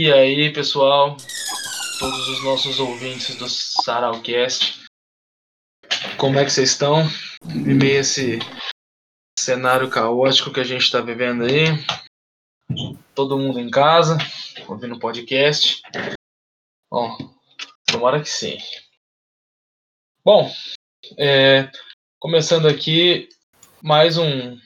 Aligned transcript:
E 0.00 0.12
aí, 0.12 0.52
pessoal, 0.52 1.16
todos 1.98 2.28
os 2.28 2.44
nossos 2.44 2.78
ouvintes 2.78 3.34
do 3.34 3.48
Saraucast, 3.48 4.84
como 6.16 6.38
é 6.38 6.44
que 6.44 6.52
vocês 6.52 6.70
estão? 6.70 7.02
Em 7.44 7.74
meio 7.74 7.96
a 7.96 8.00
esse 8.02 8.38
cenário 9.36 9.90
caótico 9.90 10.52
que 10.52 10.60
a 10.60 10.64
gente 10.64 10.82
está 10.82 11.00
vivendo 11.00 11.42
aí, 11.42 11.64
todo 13.12 13.40
mundo 13.40 13.58
em 13.58 13.68
casa, 13.68 14.16
ouvindo 14.68 15.00
podcast. 15.00 15.82
Bom, 16.88 17.18
tomara 17.84 18.22
que 18.22 18.30
sim. 18.30 18.56
Bom, 20.24 20.48
é, 21.18 21.68
começando 22.20 22.68
aqui 22.68 23.28
mais 23.82 24.16
um, 24.16 24.56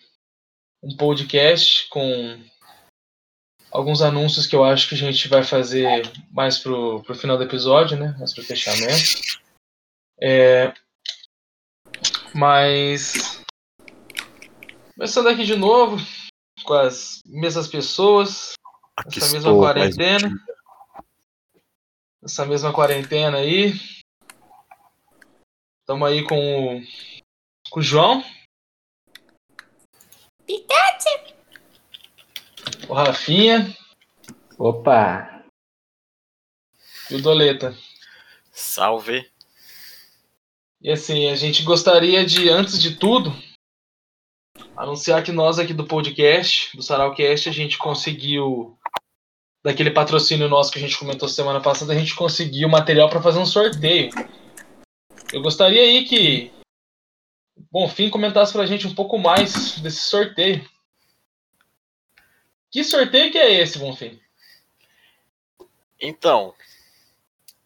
um 0.83 0.95
podcast 0.99 1.89
com 1.89 2.52
alguns 3.73 4.03
anúncios 4.03 4.47
que 4.47 4.55
eu 4.55 4.63
acho 4.65 4.89
que 4.89 4.95
a 4.95 4.99
gente 4.99 5.29
vai 5.29 5.43
fazer 5.43 6.03
mais 6.31 6.59
pro, 6.59 7.03
pro 7.03 7.15
final 7.15 7.37
do 7.37 7.45
episódio, 7.45 7.99
né? 7.99 8.15
Mais 8.19 8.33
pro 8.33 8.45
fechamento. 8.45 9.21
É, 10.21 10.73
mas. 12.35 13.43
Começando 14.95 15.29
aqui 15.29 15.45
de 15.45 15.57
novo, 15.57 15.97
com 16.65 16.75
as 16.75 17.23
mesmas 17.27 17.67
pessoas, 17.67 18.55
Aqui 18.97 19.19
essa 19.19 19.33
mesma 19.33 19.55
quarentena. 19.55 20.31
Essa 22.23 22.47
mesma 22.47 22.73
quarentena 22.73 23.39
aí. 23.39 23.73
Estamos 25.81 26.09
aí 26.09 26.25
com 26.25 26.77
o, 26.77 26.83
com 27.71 27.81
o 27.81 27.83
João. 27.83 28.23
O 32.89 32.95
Rafinha 32.95 33.77
Opa! 34.59 35.43
e 37.11 37.17
o 37.17 37.23
Doleta. 37.23 37.77
Salve. 38.51 39.31
E 40.81 40.91
assim, 40.91 41.29
a 41.29 41.37
gente 41.37 41.63
gostaria 41.63 42.25
de, 42.25 42.49
antes 42.49 42.81
de 42.81 42.97
tudo, 42.97 43.33
anunciar 44.77 45.23
que 45.23 45.31
nós 45.31 45.59
aqui 45.59 45.73
do 45.73 45.87
podcast, 45.87 46.77
do 46.77 46.83
Saraucast, 46.83 47.49
a 47.49 47.53
gente 47.53 47.79
conseguiu, 47.79 48.77
daquele 49.65 49.91
patrocínio 49.91 50.49
nosso 50.49 50.73
que 50.73 50.79
a 50.79 50.83
gente 50.83 50.99
comentou 50.99 51.29
semana 51.29 51.61
passada, 51.61 51.93
a 51.93 51.99
gente 51.99 52.15
conseguiu 52.15 52.69
material 52.69 53.09
para 53.09 53.23
fazer 53.23 53.39
um 53.39 53.47
sorteio. 53.47 54.11
Eu 55.33 55.41
gostaria 55.41 55.83
aí 55.83 56.05
que 56.05 56.51
o 57.57 57.63
Bonfim 57.71 58.11
comentasse 58.11 58.53
pra 58.53 58.67
gente 58.67 58.87
um 58.87 58.95
pouco 58.95 59.19
mais 59.19 59.79
desse 59.79 60.09
sorteio. 60.09 60.69
Que 62.73 62.83
sorteio 62.83 63.31
que 63.31 63.37
é 63.37 63.61
esse, 63.61 63.79
Bonfim? 63.79 64.19
Então, 66.01 66.55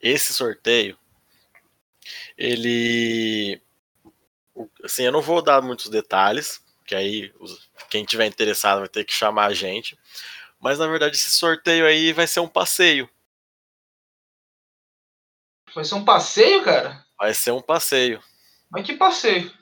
esse 0.01 0.35
sorteio, 0.35 0.99
ele. 2.37 3.62
Assim, 4.83 5.05
eu 5.05 5.12
não 5.12 5.23
vou 5.23 5.41
dar 5.41 5.62
muitos 5.62 5.89
detalhes, 5.89 6.61
que 6.84 6.95
aí 6.95 7.33
quem 7.89 8.05
tiver 8.05 8.27
interessado 8.27 8.81
vai 8.81 8.89
ter 8.89 9.05
que 9.05 9.12
chamar 9.12 9.47
a 9.47 9.55
gente. 9.55 9.97
Mas 10.59 10.79
na 10.81 10.89
verdade, 10.89 11.15
esse 11.15 11.31
sorteio 11.31 11.87
aí 11.87 12.12
vai 12.12 12.27
ser 12.27 12.41
um 12.41 12.49
passeio. 12.49 13.09
Vai 15.73 15.84
ser 15.84 15.95
um 15.95 16.05
passeio, 16.05 16.65
cara? 16.65 17.07
Vai 17.17 17.33
ser 17.33 17.53
um 17.53 17.62
passeio. 17.62 18.21
Mas 18.69 18.84
que 18.84 18.95
passeio? 18.95 19.53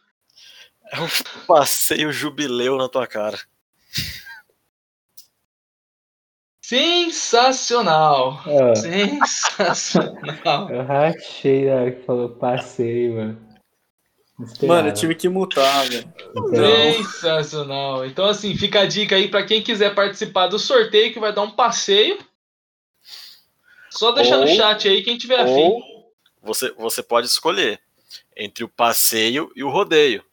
É 0.91 1.01
um 1.01 1.09
passeio 1.47 2.11
jubileu 2.11 2.79
na 2.79 2.89
tua 2.89 3.07
cara. 3.07 3.39
Sensacional! 6.67 8.43
Ó, 8.47 8.75
Sensacional! 8.75 10.71
eu 10.73 10.83
rachei 10.83 11.67
na 11.67 11.75
hora 11.75 11.93
que 11.93 12.07
falou 12.07 12.31
passeio, 12.31 13.17
mano. 13.17 13.39
Mano, 14.63 14.89
eu 14.89 14.95
tive 14.95 15.15
que 15.15 15.29
mutar, 15.29 15.87
velho. 15.87 16.11
Então, 16.31 17.05
Sensacional. 17.05 18.07
Então, 18.07 18.25
assim, 18.25 18.57
fica 18.57 18.81
a 18.81 18.87
dica 18.87 19.15
aí 19.15 19.29
pra 19.29 19.45
quem 19.45 19.63
quiser 19.63 19.95
participar 19.95 20.47
do 20.47 20.59
sorteio 20.59 21.13
que 21.13 21.21
vai 21.21 21.35
dar 21.35 21.43
um 21.43 21.51
passeio. 21.51 22.19
Só 23.91 24.13
deixar 24.13 24.39
no 24.39 24.49
Ou- 24.49 24.57
chat 24.57 24.89
aí 24.89 25.03
quem 25.03 25.19
tiver 25.19 25.41
afim. 25.41 25.83
Você, 26.43 26.73
você 26.79 27.03
pode 27.03 27.27
escolher 27.27 27.79
entre 28.35 28.65
o 28.65 28.69
passeio 28.71 29.53
e 29.55 29.63
o 29.63 29.69
rodeio. 29.69 30.25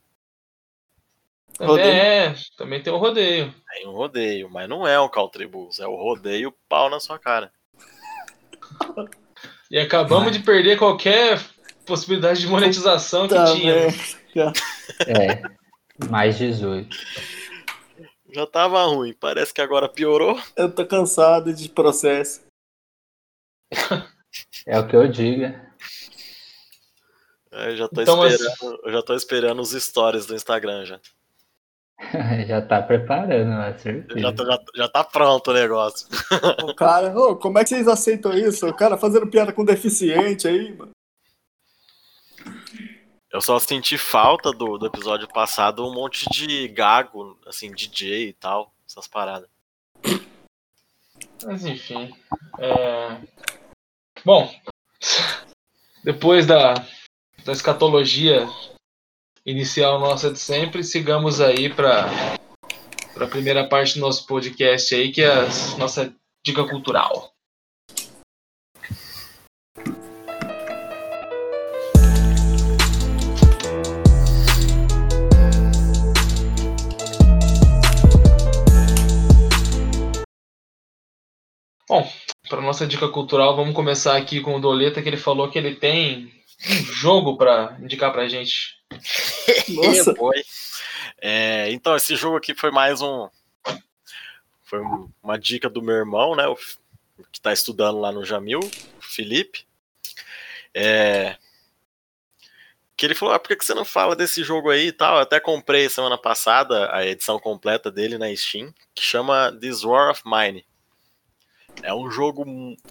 Também 1.61 1.77
rodeio. 1.77 1.95
é, 1.95 2.35
também 2.57 2.81
tem 2.83 2.91
o 2.93 2.97
rodeio. 2.97 3.53
Tem 3.73 3.87
um 3.87 3.91
rodeio, 3.91 4.49
mas 4.49 4.67
não 4.69 4.85
é 4.87 4.99
um 4.99 5.07
Caltribus, 5.09 5.79
é 5.79 5.87
o 5.87 5.95
rodeio 5.95 6.53
pau 6.67 6.89
na 6.89 6.99
sua 6.99 7.17
cara. 7.19 7.51
E 9.69 9.77
acabamos 9.79 10.31
de 10.31 10.39
perder 10.39 10.77
qualquer 10.77 11.39
possibilidade 11.85 12.41
de 12.41 12.47
monetização 12.47 13.27
que 13.27 13.33
Tá, 13.35 13.53
tinha. 13.53 13.73
velho. 13.73 13.93
é. 15.07 15.41
Mais 16.09 16.37
18. 16.37 16.97
Já 18.33 18.47
tava 18.47 18.83
ruim, 18.85 19.13
parece 19.13 19.53
que 19.53 19.61
agora 19.61 19.87
piorou. 19.89 20.39
Eu 20.55 20.73
tô 20.73 20.85
cansado 20.85 21.53
de 21.53 21.67
processo. 21.69 22.41
É 24.65 24.79
o 24.79 24.87
que 24.87 24.95
eu 24.95 25.07
diga. 25.07 25.69
Eu 27.51 27.75
já 27.75 27.87
tô 27.89 28.01
Então, 28.01 28.25
esperando, 28.25 28.79
eu 28.85 28.91
já 28.93 29.01
tô 29.03 29.13
esperando 29.13 29.61
os 29.61 29.71
stories 29.71 30.25
do 30.25 30.33
Instagram 30.35 30.85
já. 30.85 30.99
Já 32.47 32.61
tá 32.61 32.81
preparando, 32.81 33.79
certeza. 33.79 34.19
Já, 34.19 34.31
já, 34.31 34.59
já 34.75 34.87
tá 34.89 35.03
pronto 35.03 35.51
o 35.51 35.53
negócio. 35.53 36.07
O 36.63 36.73
cara, 36.73 37.17
ô, 37.17 37.35
como 37.35 37.59
é 37.59 37.63
que 37.63 37.69
vocês 37.69 37.87
aceitam 37.87 38.33
isso? 38.33 38.67
O 38.67 38.73
cara 38.73 38.97
fazendo 38.97 39.27
piada 39.27 39.53
com 39.53 39.63
deficiente 39.63 40.47
aí, 40.47 40.75
mano. 40.75 40.91
Eu 43.31 43.39
só 43.39 43.57
senti 43.59 43.97
falta 43.97 44.51
do, 44.51 44.77
do 44.77 44.85
episódio 44.87 45.27
passado 45.27 45.87
um 45.87 45.93
monte 45.93 46.29
de 46.29 46.67
gago, 46.67 47.39
assim, 47.47 47.71
DJ 47.71 48.29
e 48.29 48.33
tal, 48.33 48.73
essas 48.85 49.07
paradas. 49.07 49.49
Mas 51.45 51.65
enfim. 51.65 52.13
é, 52.59 53.17
Bom, 54.25 54.53
depois 56.03 56.45
da, 56.45 56.73
da 57.45 57.51
escatologia 57.51 58.47
inicial 59.45 59.99
nossa 59.99 60.31
de 60.31 60.39
sempre, 60.39 60.83
sigamos 60.83 61.41
aí 61.41 61.73
para 61.73 62.09
a 63.19 63.27
primeira 63.27 63.67
parte 63.67 63.95
do 63.95 64.01
nosso 64.01 64.25
podcast 64.25 64.93
aí, 64.93 65.11
que 65.11 65.21
é 65.21 65.31
a 65.31 65.47
nossa 65.77 66.13
dica 66.45 66.63
cultural. 66.67 67.31
Bom, 81.89 82.09
para 82.47 82.61
nossa 82.61 82.87
dica 82.87 83.09
cultural, 83.09 83.55
vamos 83.55 83.75
começar 83.75 84.15
aqui 84.15 84.39
com 84.39 84.55
o 84.55 84.61
Doleta, 84.61 85.01
que 85.01 85.09
ele 85.09 85.17
falou 85.17 85.49
que 85.49 85.57
ele 85.57 85.75
tem 85.75 86.40
um 86.69 86.83
jogo 86.93 87.37
para 87.37 87.77
indicar 87.81 88.11
pra 88.11 88.27
gente. 88.27 88.77
Nossa. 89.69 90.13
É, 91.17 91.71
então, 91.71 91.95
esse 91.95 92.15
jogo 92.15 92.37
aqui 92.37 92.53
foi 92.55 92.71
mais 92.71 93.01
um. 93.01 93.29
Foi 94.63 94.79
um- 94.79 95.09
uma 95.21 95.37
dica 95.37 95.69
do 95.69 95.81
meu 95.81 95.95
irmão, 95.95 96.35
né? 96.35 96.47
o 96.47 96.57
que 97.31 97.39
tá 97.39 97.53
estudando 97.53 97.99
lá 97.99 98.11
no 98.11 98.25
Jamil, 98.25 98.59
o 98.59 99.01
Felipe. 99.01 99.65
É, 100.73 101.37
que 102.97 103.05
ele 103.05 103.13
falou: 103.15 103.33
ah, 103.35 103.39
por 103.39 103.49
que 103.49 103.55
que 103.57 103.65
você 103.65 103.73
não 103.73 103.85
fala 103.85 104.15
desse 104.15 104.43
jogo 104.43 104.69
aí 104.69 104.87
e 104.87 104.91
tal? 104.91 105.15
Eu 105.15 105.21
até 105.21 105.39
comprei 105.39 105.87
semana 105.89 106.17
passada 106.17 106.93
a 106.95 107.05
edição 107.05 107.39
completa 107.39 107.91
dele 107.91 108.17
na 108.17 108.33
Steam, 108.35 108.73
que 108.95 109.03
chama 109.03 109.51
This 109.59 109.83
War 109.83 110.09
of 110.11 110.21
Mine. 110.25 110.65
É 111.83 111.93
um 111.93 112.09
jogo 112.11 112.43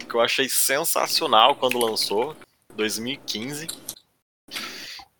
que 0.08 0.14
eu 0.14 0.20
achei 0.20 0.48
sensacional 0.48 1.54
quando 1.56 1.78
lançou, 1.78 2.36
2015. 2.74 3.66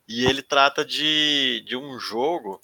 E 0.09 0.25
ele 0.25 0.43
trata 0.43 0.85
de, 0.85 1.63
de 1.67 1.77
um 1.77 1.99
jogo 1.99 2.61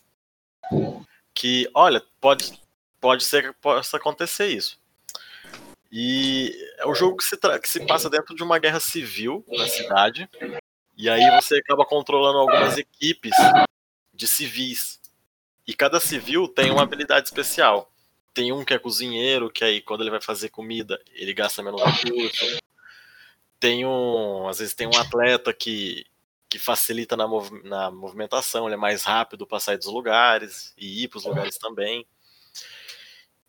que, 1.32 1.70
olha, 1.74 2.02
pode, 2.20 2.60
pode 3.00 3.24
ser 3.24 3.42
que 3.42 3.60
possa 3.60 3.96
acontecer 3.96 4.48
isso. 4.48 4.78
E 5.92 6.52
é 6.78 6.86
um 6.86 6.94
jogo 6.94 7.16
que 7.16 7.24
se, 7.24 7.36
que 7.36 7.68
se 7.68 7.86
passa 7.86 8.10
dentro 8.10 8.34
de 8.34 8.42
uma 8.42 8.58
guerra 8.58 8.80
civil 8.80 9.44
na 9.48 9.68
cidade. 9.68 10.28
E 10.96 11.08
aí 11.08 11.22
você 11.40 11.58
acaba 11.58 11.84
controlando 11.84 12.38
algumas 12.38 12.76
equipes 12.76 13.32
de 14.12 14.26
civis. 14.26 15.00
E 15.66 15.74
cada 15.74 16.00
civil 16.00 16.48
tem 16.48 16.70
uma 16.70 16.82
habilidade 16.82 17.26
especial. 17.26 17.92
Tem 18.32 18.52
um 18.52 18.64
que 18.64 18.74
é 18.74 18.78
cozinheiro, 18.78 19.50
que 19.50 19.64
aí 19.64 19.80
quando 19.80 20.02
ele 20.02 20.10
vai 20.10 20.20
fazer 20.20 20.48
comida, 20.48 21.00
ele 21.14 21.32
gasta 21.32 21.62
menos 21.62 21.82
recursos. 21.82 22.58
Tem 23.58 23.86
um. 23.86 24.48
Às 24.48 24.58
vezes 24.58 24.74
tem 24.74 24.86
um 24.86 24.98
atleta 24.98 25.52
que, 25.52 26.04
que 26.48 26.58
facilita 26.58 27.16
na, 27.16 27.26
mov- 27.26 27.62
na 27.64 27.90
movimentação, 27.90 28.66
ele 28.66 28.74
é 28.74 28.78
mais 28.78 29.02
rápido 29.02 29.46
para 29.46 29.60
sair 29.60 29.78
dos 29.78 29.86
lugares 29.86 30.74
e 30.76 31.04
ir 31.04 31.08
para 31.08 31.18
os 31.18 31.24
lugares 31.24 31.56
também. 31.58 32.06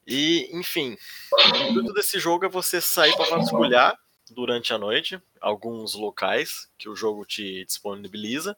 E, 0.05 0.49
enfim, 0.53 0.97
o 1.33 1.55
intuito 1.57 1.93
desse 1.93 2.17
jogo 2.19 2.45
é 2.45 2.49
você 2.49 2.79
sair 2.79 3.13
para 3.17 3.29
vasculhar 3.37 3.99
durante 4.31 4.73
a 4.73 4.77
noite 4.77 5.21
alguns 5.41 5.93
locais 5.93 6.69
que 6.77 6.87
o 6.87 6.95
jogo 6.95 7.25
te 7.25 7.65
disponibiliza 7.65 8.55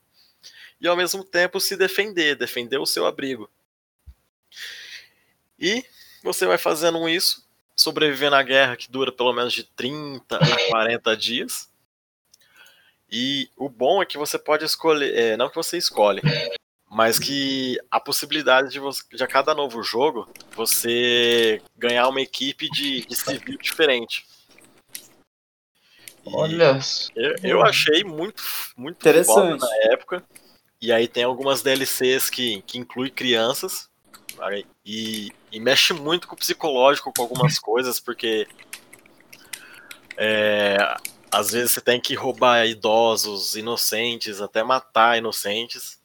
e 0.79 0.87
ao 0.87 0.95
mesmo 0.95 1.23
tempo 1.23 1.59
se 1.59 1.75
defender, 1.75 2.35
defender 2.35 2.77
o 2.77 2.85
seu 2.85 3.05
abrigo. 3.07 3.49
E 5.59 5.83
você 6.23 6.45
vai 6.45 6.57
fazendo 6.57 7.09
isso, 7.09 7.48
sobrevivendo 7.79 8.35
à 8.35 8.43
guerra 8.43 8.75
que 8.75 8.91
dura 8.91 9.09
pelo 9.09 9.31
menos 9.31 9.53
de 9.53 9.63
30 9.63 10.35
a 10.35 10.67
40 10.69 11.15
dias. 11.15 11.69
E 13.09 13.49
o 13.55 13.69
bom 13.69 14.01
é 14.01 14.05
que 14.05 14.17
você 14.17 14.37
pode 14.37 14.65
escolher, 14.65 15.17
é, 15.17 15.37
não 15.37 15.49
que 15.49 15.55
você 15.55 15.77
escolhe, 15.77 16.21
mas 16.91 17.17
que 17.17 17.79
a 17.89 17.97
possibilidade 17.97 18.69
de, 18.69 18.79
você, 18.79 19.01
de 19.13 19.23
a 19.23 19.27
cada 19.27 19.55
novo 19.55 19.81
jogo 19.81 20.27
você 20.55 21.61
ganhar 21.77 22.09
uma 22.09 22.21
equipe 22.21 22.69
de, 22.69 23.05
de 23.05 23.15
civil 23.15 23.57
diferente. 23.57 24.25
E 26.25 26.35
Olha. 26.35 26.77
eu, 27.15 27.35
eu 27.41 27.61
achei 27.63 28.03
muito, 28.03 28.43
muito 28.75 28.97
Interessante. 28.97 29.61
na 29.61 29.93
época. 29.93 30.21
E 30.81 30.91
aí 30.91 31.07
tem 31.07 31.23
algumas 31.23 31.61
DLCs 31.61 32.29
que, 32.29 32.61
que 32.63 32.77
incluem 32.77 33.09
crianças. 33.09 33.89
E, 34.85 35.31
e 35.51 35.59
mexe 35.59 35.93
muito 35.93 36.27
com 36.27 36.35
o 36.35 36.37
psicológico 36.37 37.11
com 37.13 37.21
algumas 37.21 37.57
coisas, 37.59 37.99
porque 37.99 38.47
é, 40.17 40.77
às 41.31 41.51
vezes 41.51 41.71
você 41.71 41.81
tem 41.81 41.99
que 41.99 42.13
roubar 42.13 42.65
idosos, 42.65 43.55
inocentes, 43.55 44.41
até 44.41 44.63
matar 44.63 45.17
inocentes. 45.17 45.99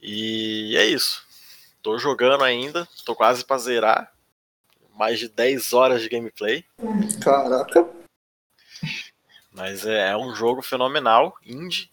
E 0.00 0.76
é 0.76 0.86
isso. 0.86 1.24
Tô 1.82 1.98
jogando 1.98 2.42
ainda, 2.42 2.88
tô 3.04 3.14
quase 3.14 3.44
pra 3.44 3.58
zerar. 3.58 4.12
Mais 4.94 5.18
de 5.18 5.28
10 5.28 5.72
horas 5.72 6.00
de 6.00 6.08
gameplay. 6.08 6.64
Caraca. 7.22 7.86
Mas 9.52 9.84
é, 9.84 10.10
é 10.10 10.16
um 10.16 10.34
jogo 10.34 10.62
fenomenal, 10.62 11.36
indie. 11.44 11.90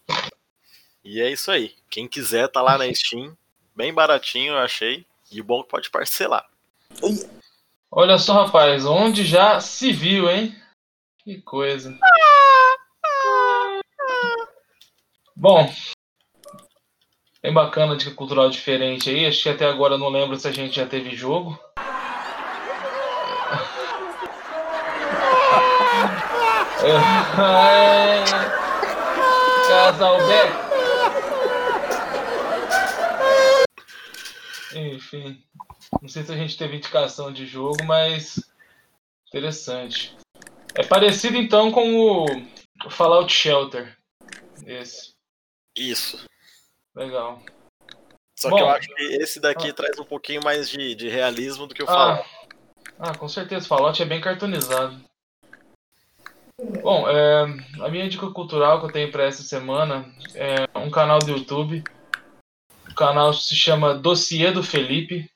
E 1.02 1.20
é 1.20 1.30
isso 1.30 1.50
aí. 1.50 1.74
Quem 1.90 2.08
quiser 2.08 2.48
tá 2.48 2.62
lá 2.62 2.78
na 2.78 2.92
Steam, 2.94 3.36
bem 3.74 3.92
baratinho, 3.92 4.54
eu 4.54 4.58
achei. 4.58 5.06
E 5.30 5.40
o 5.40 5.44
bom 5.44 5.60
é 5.60 5.62
que 5.62 5.68
pode 5.68 5.90
parcelar. 5.90 6.46
Olha 7.90 8.18
só, 8.18 8.44
rapaz, 8.44 8.84
onde 8.84 9.24
já 9.24 9.60
se 9.60 9.92
viu, 9.92 10.28
hein? 10.28 10.54
Que 11.18 11.40
coisa. 11.40 11.96
Bom, 15.36 15.72
bem 17.42 17.52
bacana 17.52 17.96
dica 17.96 18.12
cultural 18.12 18.50
diferente 18.50 19.10
aí. 19.10 19.26
Acho 19.26 19.42
que 19.42 19.48
até 19.48 19.66
agora 19.66 19.94
eu 19.94 19.98
não 19.98 20.08
lembro 20.08 20.36
se 20.36 20.46
a 20.46 20.52
gente 20.52 20.76
já 20.76 20.86
teve 20.86 21.16
jogo. 21.16 21.58
É, 26.86 28.22
Casal 29.66 30.18
Beck. 30.26 30.63
Enfim, 34.74 35.42
não 36.00 36.08
sei 36.08 36.22
se 36.24 36.32
a 36.32 36.36
gente 36.36 36.56
teve 36.56 36.76
indicação 36.76 37.32
de 37.32 37.46
jogo, 37.46 37.84
mas 37.84 38.40
interessante. 39.28 40.16
É 40.74 40.84
parecido 40.84 41.36
então 41.36 41.70
com 41.70 42.24
o 42.24 42.90
Fallout 42.90 43.32
Shelter. 43.32 43.96
Esse. 44.66 45.12
Isso. 45.76 46.24
Legal. 46.94 47.42
Só 48.38 48.50
Bom. 48.50 48.56
que 48.56 48.62
eu 48.62 48.68
acho 48.68 48.88
que 48.94 49.02
esse 49.16 49.40
daqui 49.40 49.68
Ah. 49.70 49.72
traz 49.74 49.98
um 49.98 50.04
pouquinho 50.04 50.42
mais 50.44 50.68
de, 50.68 50.94
de 50.94 51.08
realismo 51.08 51.66
do 51.66 51.74
que 51.74 51.82
o 51.82 51.86
Ah, 51.88 51.92
Fallout. 51.92 52.28
ah, 52.98 53.14
com 53.18 53.28
certeza, 53.28 53.66
Fallout 53.66 54.00
é 54.02 54.04
bem 54.06 54.20
cartoonizado. 54.20 55.02
Bom, 56.82 57.08
é, 57.08 57.42
a 57.80 57.88
minha 57.88 58.08
dica 58.08 58.30
cultural 58.30 58.78
que 58.80 58.86
eu 58.86 58.92
tenho 58.92 59.10
para 59.10 59.24
essa 59.24 59.42
semana 59.42 60.12
é 60.34 60.66
um 60.78 60.90
canal 60.90 61.18
do 61.18 61.30
YouTube. 61.32 61.82
O 62.94 62.96
canal 62.96 63.32
se 63.34 63.56
chama 63.56 63.92
Dossiê 63.92 64.52
do 64.52 64.62
Felipe. 64.62 65.28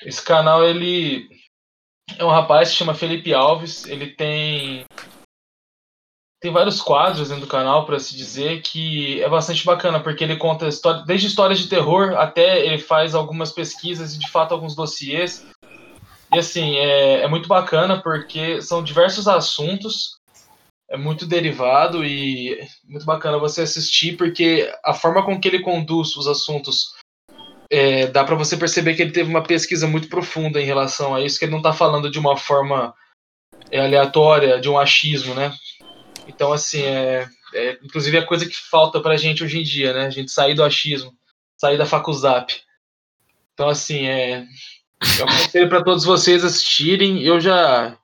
Esse 0.00 0.24
canal 0.24 0.64
ele 0.64 1.28
é 2.16 2.24
um 2.24 2.28
rapaz 2.28 2.68
se 2.68 2.76
chama 2.76 2.94
Felipe 2.94 3.34
Alves. 3.34 3.84
Ele 3.86 4.14
tem 4.14 4.86
tem 6.40 6.52
vários 6.52 6.80
quadros 6.80 7.30
dentro 7.30 7.46
do 7.46 7.50
canal, 7.50 7.84
para 7.84 7.98
se 7.98 8.16
dizer, 8.16 8.62
que 8.62 9.20
é 9.20 9.28
bastante 9.28 9.64
bacana, 9.64 9.98
porque 9.98 10.22
ele 10.22 10.36
conta 10.36 10.68
história, 10.68 11.02
desde 11.04 11.26
histórias 11.26 11.58
de 11.58 11.68
terror 11.68 12.14
até 12.16 12.64
ele 12.64 12.78
faz 12.78 13.16
algumas 13.16 13.50
pesquisas 13.50 14.14
e 14.14 14.18
de 14.20 14.30
fato 14.30 14.52
alguns 14.54 14.76
dossiês. 14.76 15.44
E 16.32 16.38
assim, 16.38 16.76
é, 16.76 17.22
é 17.22 17.28
muito 17.28 17.48
bacana 17.48 18.00
porque 18.00 18.62
são 18.62 18.80
diversos 18.80 19.26
assuntos, 19.26 20.20
é 20.94 20.96
muito 20.96 21.26
derivado 21.26 22.04
e 22.04 22.56
muito 22.84 23.04
bacana 23.04 23.36
você 23.36 23.62
assistir, 23.62 24.16
porque 24.16 24.72
a 24.84 24.94
forma 24.94 25.24
com 25.24 25.40
que 25.40 25.48
ele 25.48 25.58
conduz 25.58 26.14
os 26.16 26.28
assuntos 26.28 26.94
é, 27.68 28.06
dá 28.06 28.22
para 28.22 28.36
você 28.36 28.56
perceber 28.56 28.94
que 28.94 29.02
ele 29.02 29.10
teve 29.10 29.28
uma 29.28 29.42
pesquisa 29.42 29.88
muito 29.88 30.08
profunda 30.08 30.60
em 30.60 30.64
relação 30.64 31.12
a 31.12 31.20
isso, 31.20 31.36
que 31.36 31.46
ele 31.46 31.50
não 31.50 31.58
está 31.58 31.72
falando 31.72 32.08
de 32.08 32.18
uma 32.18 32.36
forma 32.36 32.94
é, 33.72 33.80
aleatória, 33.80 34.60
de 34.60 34.68
um 34.68 34.78
achismo, 34.78 35.34
né? 35.34 35.52
Então, 36.28 36.52
assim, 36.52 36.82
é, 36.82 37.28
é, 37.52 37.72
inclusive 37.82 38.16
é 38.16 38.22
coisa 38.22 38.48
que 38.48 38.56
falta 38.56 39.00
pra 39.00 39.16
gente 39.16 39.42
hoje 39.42 39.58
em 39.58 39.64
dia, 39.64 39.92
né? 39.92 40.06
A 40.06 40.10
gente 40.10 40.30
sair 40.30 40.54
do 40.54 40.62
achismo, 40.62 41.12
sair 41.56 41.76
da 41.76 41.84
facuzap. 41.84 42.54
Então, 43.52 43.68
assim, 43.68 44.06
é, 44.06 44.46
eu 45.18 45.24
aconselho 45.24 45.68
para 45.68 45.82
todos 45.82 46.04
vocês 46.04 46.44
assistirem. 46.44 47.20
Eu 47.24 47.40
já 47.40 47.98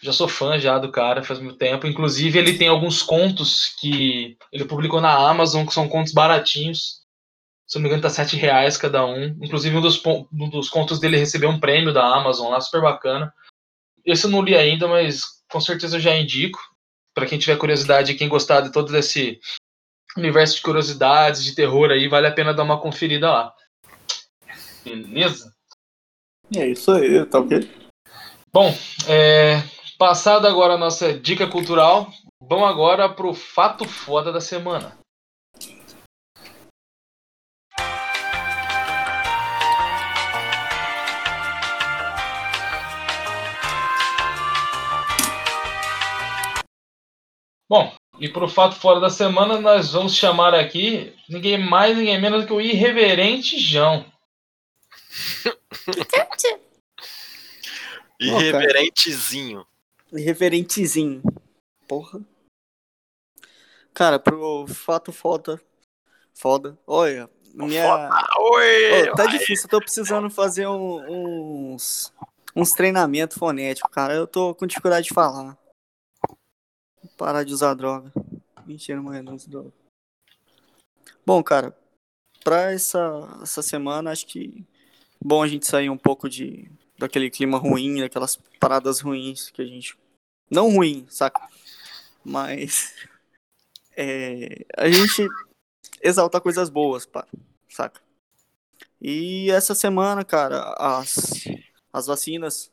já 0.00 0.12
sou 0.12 0.28
fã 0.28 0.58
já 0.58 0.78
do 0.78 0.92
cara 0.92 1.24
faz 1.24 1.40
muito 1.40 1.56
tempo. 1.56 1.86
Inclusive, 1.86 2.38
ele 2.38 2.56
tem 2.56 2.68
alguns 2.68 3.02
contos 3.02 3.74
que 3.80 4.36
ele 4.52 4.64
publicou 4.64 5.00
na 5.00 5.12
Amazon, 5.12 5.66
que 5.66 5.74
são 5.74 5.88
contos 5.88 6.12
baratinhos. 6.12 7.02
Se 7.66 7.76
não 7.76 7.82
me 7.82 7.88
engano, 7.88 8.02
tá 8.02 8.10
7 8.10 8.36
reais 8.36 8.76
cada 8.76 9.04
um. 9.04 9.24
Inclusive, 9.42 9.76
um 9.76 9.80
dos, 9.80 10.00
um 10.06 10.48
dos 10.48 10.68
contos 10.70 11.00
dele 11.00 11.16
recebeu 11.16 11.50
um 11.50 11.60
prêmio 11.60 11.92
da 11.92 12.04
Amazon 12.04 12.50
lá, 12.50 12.60
super 12.60 12.80
bacana. 12.80 13.32
Esse 14.04 14.26
eu 14.26 14.30
não 14.30 14.42
li 14.42 14.56
ainda, 14.56 14.86
mas 14.86 15.22
com 15.50 15.60
certeza 15.60 15.96
eu 15.96 16.00
já 16.00 16.16
indico. 16.16 16.58
Para 17.12 17.26
quem 17.26 17.38
tiver 17.38 17.58
curiosidade 17.58 18.12
e 18.12 18.14
quem 18.16 18.28
gostar 18.28 18.60
de 18.60 18.70
todo 18.70 18.96
esse 18.96 19.40
universo 20.16 20.56
de 20.56 20.62
curiosidades, 20.62 21.44
de 21.44 21.54
terror 21.54 21.90
aí, 21.90 22.08
vale 22.08 22.28
a 22.28 22.32
pena 22.32 22.54
dar 22.54 22.62
uma 22.62 22.80
conferida 22.80 23.30
lá. 23.30 23.52
Beleza? 24.84 25.52
É 26.56 26.66
isso 26.66 26.90
aí, 26.92 27.26
tá 27.26 27.40
ok? 27.40 27.68
Bom, 28.52 28.74
é, 29.06 29.62
passada 29.98 30.48
agora 30.48 30.74
a 30.74 30.78
nossa 30.78 31.12
dica 31.12 31.48
cultural, 31.48 32.10
vamos 32.40 32.68
agora 32.68 33.08
pro 33.08 33.34
fato 33.34 33.84
foda 33.84 34.32
da 34.32 34.40
semana. 34.40 34.96
Bom, 47.68 47.92
e 48.18 48.28
pro 48.28 48.48
fato 48.48 48.76
fora 48.76 48.98
da 48.98 49.10
semana 49.10 49.60
nós 49.60 49.92
vamos 49.92 50.14
chamar 50.14 50.54
aqui 50.54 51.12
ninguém 51.28 51.58
mais, 51.58 51.98
ninguém 51.98 52.18
menos 52.18 52.42
do 52.42 52.46
que 52.46 52.52
o 52.54 52.60
irreverente 52.60 53.58
João. 53.58 54.06
Irreverentezinho. 58.18 59.66
Referentezinho. 60.12 61.22
Porra. 61.86 62.20
Cara, 63.92 64.18
pro 64.18 64.66
fato 64.66 65.12
foda. 65.12 65.60
Foda. 66.34 66.78
Olha, 66.86 67.28
minha. 67.52 68.10
Oi! 68.38 69.10
Ô, 69.10 69.14
tá 69.14 69.26
difícil, 69.26 69.66
eu 69.66 69.70
tô 69.70 69.80
precisando 69.80 70.30
fazer 70.30 70.66
um- 70.68 71.72
uns. 71.74 72.12
Uns 72.54 72.72
treinamentos 72.72 73.36
fonéticos, 73.36 73.90
cara. 73.92 74.14
Eu 74.14 74.26
tô 74.26 74.54
com 74.54 74.66
dificuldade 74.66 75.08
de 75.08 75.14
falar. 75.14 75.58
Vou 77.02 77.12
parar 77.16 77.44
de 77.44 77.52
usar 77.52 77.74
droga. 77.74 78.12
Mentira, 78.66 79.00
mas 79.02 79.22
não 79.24 79.34
uso 79.34 79.48
droga. 79.50 79.72
Bom, 81.24 81.42
cara, 81.42 81.76
pra 82.42 82.72
essa, 82.72 83.00
essa 83.42 83.62
semana, 83.62 84.10
acho 84.10 84.26
que 84.26 84.66
bom 85.20 85.42
a 85.42 85.48
gente 85.48 85.66
sair 85.66 85.90
um 85.90 85.98
pouco 85.98 86.28
de 86.28 86.70
daquele 86.98 87.30
clima 87.30 87.58
ruim, 87.58 88.00
daquelas 88.00 88.36
paradas 88.58 89.00
ruins 89.00 89.50
que 89.50 89.62
a 89.62 89.64
gente. 89.64 89.96
Não 90.50 90.74
ruim, 90.74 91.06
saca? 91.08 91.48
Mas. 92.24 92.94
é, 93.96 94.64
a 94.76 94.90
gente 94.90 95.26
exalta 96.02 96.40
coisas 96.40 96.68
boas, 96.68 97.06
pá, 97.06 97.26
saca? 97.68 98.00
E 99.00 99.50
essa 99.50 99.74
semana, 99.74 100.24
cara, 100.24 100.74
as, 100.76 101.44
as 101.92 102.06
vacinas 102.06 102.70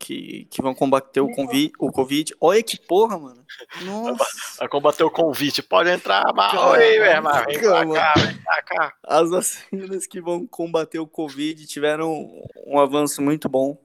que, 0.00 0.46
que 0.46 0.62
vão 0.62 0.74
combater 0.74 1.20
o 1.20 1.30
Covid, 1.30 1.72
o 1.78 1.92
Covid. 1.92 2.34
Olha 2.40 2.62
que 2.62 2.80
porra, 2.80 3.18
mano. 3.18 3.44
Nossa. 3.82 4.58
Vai 4.58 4.68
combater 4.68 5.04
o 5.04 5.10
convite. 5.10 5.62
Pode 5.62 5.90
entrar, 5.90 6.32
mas 6.34 6.52
Calma, 6.52 6.70
oi, 6.70 6.98
meu 6.98 7.04
irmão. 7.04 7.44
Vem 7.44 7.60
pra 7.60 7.86
cá, 7.86 8.14
vem 8.14 8.42
pra 8.42 8.62
cá. 8.62 8.94
As 9.04 9.30
vacinas 9.30 10.06
que 10.06 10.20
vão 10.20 10.46
combater 10.46 10.98
o 10.98 11.06
Covid 11.06 11.66
tiveram 11.66 12.42
um 12.66 12.80
avanço 12.80 13.20
muito 13.20 13.46
bom. 13.46 13.78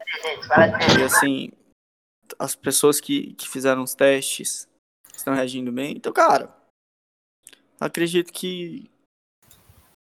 E 0.97 1.03
assim, 1.03 1.51
as 2.39 2.55
pessoas 2.55 3.01
que, 3.01 3.33
que 3.33 3.49
fizeram 3.49 3.83
os 3.83 3.93
testes 3.93 4.69
estão 5.13 5.33
reagindo 5.35 5.71
bem. 5.71 5.97
Então, 5.97 6.13
cara, 6.13 6.55
acredito 7.77 8.31
que 8.31 8.89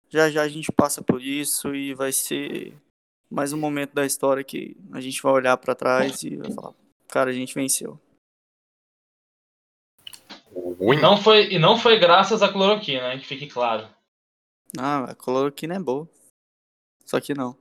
já 0.10 0.29
já 0.29 0.44
a 0.44 0.48
gente 0.48 0.72
passa 0.72 1.03
por 1.03 1.22
isso 1.22 1.75
e 1.75 1.94
vai 1.94 2.13
ser 2.13 2.74
mais 3.30 3.54
um 3.54 3.60
momento 3.60 3.94
da 3.94 4.06
história 4.06 4.44
que 4.44 4.76
a 4.92 5.00
gente 5.00 5.22
vai 5.22 5.32
olhar 5.34 5.58
pra 5.58 5.76
trás 5.76 6.24
e 6.24 6.36
vai 6.38 6.52
falar, 6.52 6.74
cara, 7.08 7.30
a 7.30 7.34
gente 7.34 7.54
venceu. 7.54 8.00
Ruim. 10.52 10.98
E 10.98 11.02
não 11.02 11.18
foi, 11.18 11.52
e 11.54 11.60
não 11.60 11.78
foi 11.78 12.00
graças 12.00 12.42
à 12.42 12.52
cloroquina, 12.52 13.14
hein, 13.14 13.20
que 13.20 13.26
fique 13.26 13.48
claro. 13.48 13.88
Ah, 14.78 15.12
a 15.12 15.16
cloroquina 15.16 15.76
é 15.76 15.80
boa. 15.80 16.08
Só 17.06 17.20
que 17.20 17.34
não. 17.34 17.56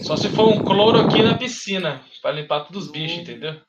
Só 0.00 0.16
se 0.16 0.28
for 0.34 0.48
um 0.48 0.64
cloroquina 0.64 1.32
na 1.32 1.38
piscina, 1.38 2.04
pra 2.20 2.32
limpar 2.32 2.64
todos 2.64 2.86
os 2.86 2.90
bichos, 2.92 3.18
entendeu? 3.18 3.60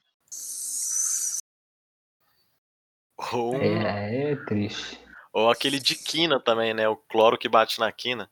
Ou, 3.34 3.56
um- 3.56 3.62
É, 3.62 4.32
é 4.32 4.36
triste. 4.46 5.00
ou 5.32 5.50
aquele 5.50 5.80
de 5.80 5.96
quina 5.96 6.40
também, 6.40 6.74
né? 6.74 6.88
O 6.88 6.96
cloro 6.98 7.38
que 7.38 7.48
bate 7.50 7.80
na 7.80 7.92
quina. 7.92 8.30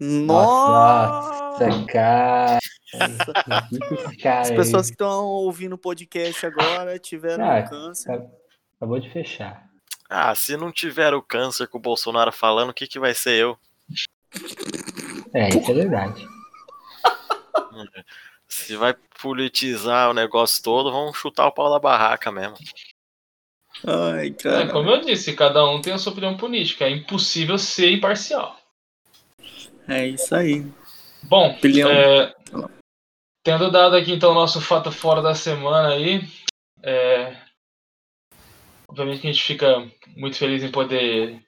Nossa! 0.00 1.58
Nossa, 1.68 1.86
cara. 1.86 2.58
As 4.40 4.50
pessoas 4.50 4.86
que 4.86 4.92
estão 4.94 5.24
ouvindo 5.24 5.74
o 5.74 5.78
podcast 5.78 6.44
agora 6.46 6.98
tiveram 6.98 7.44
Ah, 7.48 7.62
câncer. 7.62 8.22
Acabou 8.76 8.98
de 9.00 9.10
fechar. 9.10 9.68
Ah, 10.08 10.34
se 10.34 10.56
não 10.56 10.70
tiver 10.70 11.14
o 11.14 11.22
câncer 11.22 11.66
com 11.68 11.78
o 11.78 11.80
Bolsonaro 11.80 12.30
falando, 12.32 12.70
o 12.70 12.74
que, 12.74 12.86
que 12.86 12.98
vai 13.00 13.14
ser 13.14 13.38
eu? 13.40 13.58
É, 15.32 15.48
isso 15.48 15.70
é 15.70 15.74
verdade. 15.74 16.26
Se 18.46 18.76
vai 18.76 18.94
politizar 19.20 20.10
o 20.10 20.14
negócio 20.14 20.62
todo, 20.62 20.92
vamos 20.92 21.16
chutar 21.16 21.46
o 21.46 21.52
pau 21.52 21.70
da 21.70 21.78
barraca 21.78 22.30
mesmo. 22.30 22.56
Ai, 23.86 24.28
É, 24.28 24.30
cara. 24.30 24.68
como 24.70 24.90
eu 24.90 25.00
disse, 25.00 25.32
cada 25.34 25.64
um 25.68 25.80
tem 25.80 25.92
a 25.92 25.98
sua 25.98 26.12
opinião 26.12 26.36
política. 26.36 26.84
É 26.84 26.90
impossível 26.90 27.58
ser 27.58 27.90
imparcial. 27.90 28.56
É 29.88 30.06
isso 30.06 30.34
aí. 30.34 30.64
Bom, 31.22 31.56
é, 31.62 32.34
tendo 33.42 33.70
dado 33.70 33.96
aqui 33.96 34.12
então 34.12 34.32
o 34.32 34.34
nosso 34.34 34.60
fato 34.60 34.90
fora 34.90 35.22
da 35.22 35.34
semana 35.34 35.94
aí, 35.94 36.20
é, 36.82 37.36
obviamente 38.88 39.20
que 39.20 39.28
a 39.28 39.32
gente 39.32 39.44
fica 39.44 39.90
muito 40.16 40.36
feliz 40.36 40.62
em 40.62 40.70
poder 40.70 41.42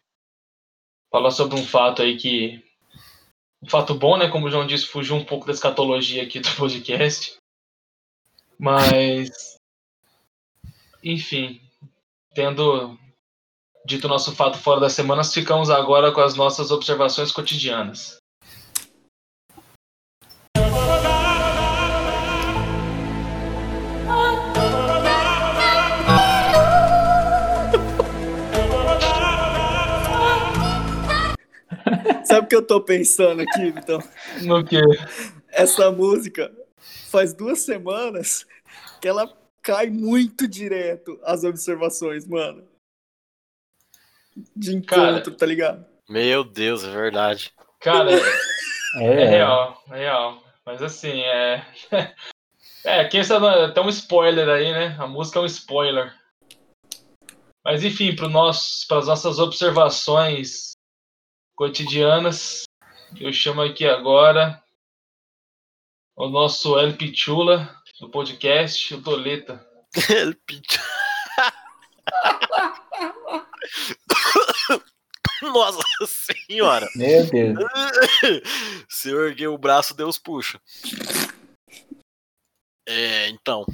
falar 1.13 1.31
sobre 1.31 1.59
um 1.59 1.65
fato 1.65 2.03
aí 2.03 2.17
que 2.17 2.63
um 3.63 3.69
fato 3.69 3.95
bom, 3.95 4.17
né? 4.17 4.29
Como 4.29 4.47
o 4.47 4.51
João 4.51 4.67
disse, 4.67 4.87
fugiu 4.87 5.17
um 5.17 5.25
pouco 5.25 5.47
da 5.47 5.53
escatologia 5.53 6.23
aqui 6.23 6.41
do 6.41 6.51
podcast. 6.57 7.37
Mas 8.59 9.57
enfim, 11.03 11.61
tendo 12.35 12.99
dito 13.87 14.07
o 14.07 14.09
nosso 14.09 14.35
fato 14.35 14.59
fora 14.59 14.81
da 14.81 14.91
semana, 14.91 15.19
nós 15.19 15.33
ficamos 15.33 15.71
agora 15.71 16.13
com 16.13 16.21
as 16.21 16.35
nossas 16.35 16.71
observações 16.71 17.31
cotidianas. 17.31 18.19
Sabe 32.37 32.47
o 32.47 32.49
que 32.51 32.57
eu 32.57 32.67
tô 32.67 32.81
pensando 32.83 33.41
aqui, 33.41 33.63
então? 33.69 33.99
No 34.45 34.63
que? 34.63 34.79
Essa 35.49 35.91
música 35.91 36.53
faz 37.11 37.33
duas 37.33 37.61
semanas 37.61 38.47
que 39.01 39.09
ela 39.09 39.27
cai 39.63 39.89
muito 39.89 40.47
direto 40.47 41.19
as 41.25 41.45
observações, 41.45 42.27
mano. 42.27 42.69
De 44.55 44.75
encontro, 44.75 45.23
Cara. 45.25 45.31
tá 45.39 45.47
ligado? 45.47 45.87
Meu 46.07 46.45
Deus, 46.45 46.85
é 46.85 46.91
verdade. 46.91 47.55
Cara, 47.81 48.11
é, 49.01 49.05
É, 49.05 49.25
real, 49.29 49.83
é 49.91 49.97
real. 49.97 50.43
Mas 50.65 50.83
assim, 50.83 51.21
é. 51.23 51.65
É, 52.85 53.09
essa 53.17 53.41
não- 53.41 53.75
tem 53.75 53.83
um 53.83 53.89
spoiler 53.89 54.49
aí, 54.49 54.71
né? 54.71 54.95
A 55.01 55.09
música 55.09 55.41
é 55.41 55.43
um 55.43 55.47
spoiler. 55.47 56.15
Mas 57.65 57.83
enfim, 57.83 58.15
para 58.15 58.29
as 58.29 59.07
nossas 59.09 59.41
observações 59.41 60.76
cotidianas, 61.57 62.65
eu 63.19 63.33
chamo 63.33 63.63
aqui 63.63 63.87
agora 63.87 64.63
o 66.15 66.29
nosso 66.29 66.79
El 66.79 66.97
Pichula 66.97 67.75
do 67.99 68.11
podcast, 68.11 68.95
o 68.95 69.03
Toleta. 69.03 69.67
Ele 70.11 70.35
pediu. 70.47 70.81
Nossa 75.53 75.83
senhora! 76.07 76.89
Meu 76.95 77.27
Deus. 77.27 77.59
Se 78.89 79.11
eu 79.11 79.27
erguer 79.27 79.49
o 79.49 79.59
braço, 79.59 79.95
Deus 79.95 80.19
puxa. 80.19 80.61
É, 82.87 83.29
então. 83.29 83.65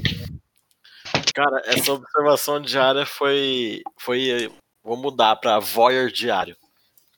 Cara, 1.35 1.63
essa 1.67 1.93
observação 1.93 2.61
diária 2.61 3.07
foi. 3.07 3.83
foi 3.99 4.53
vou 4.85 4.97
mudar 4.97 5.37
pra 5.37 5.59
Voyeur 5.59 6.11
diário. 6.11 6.57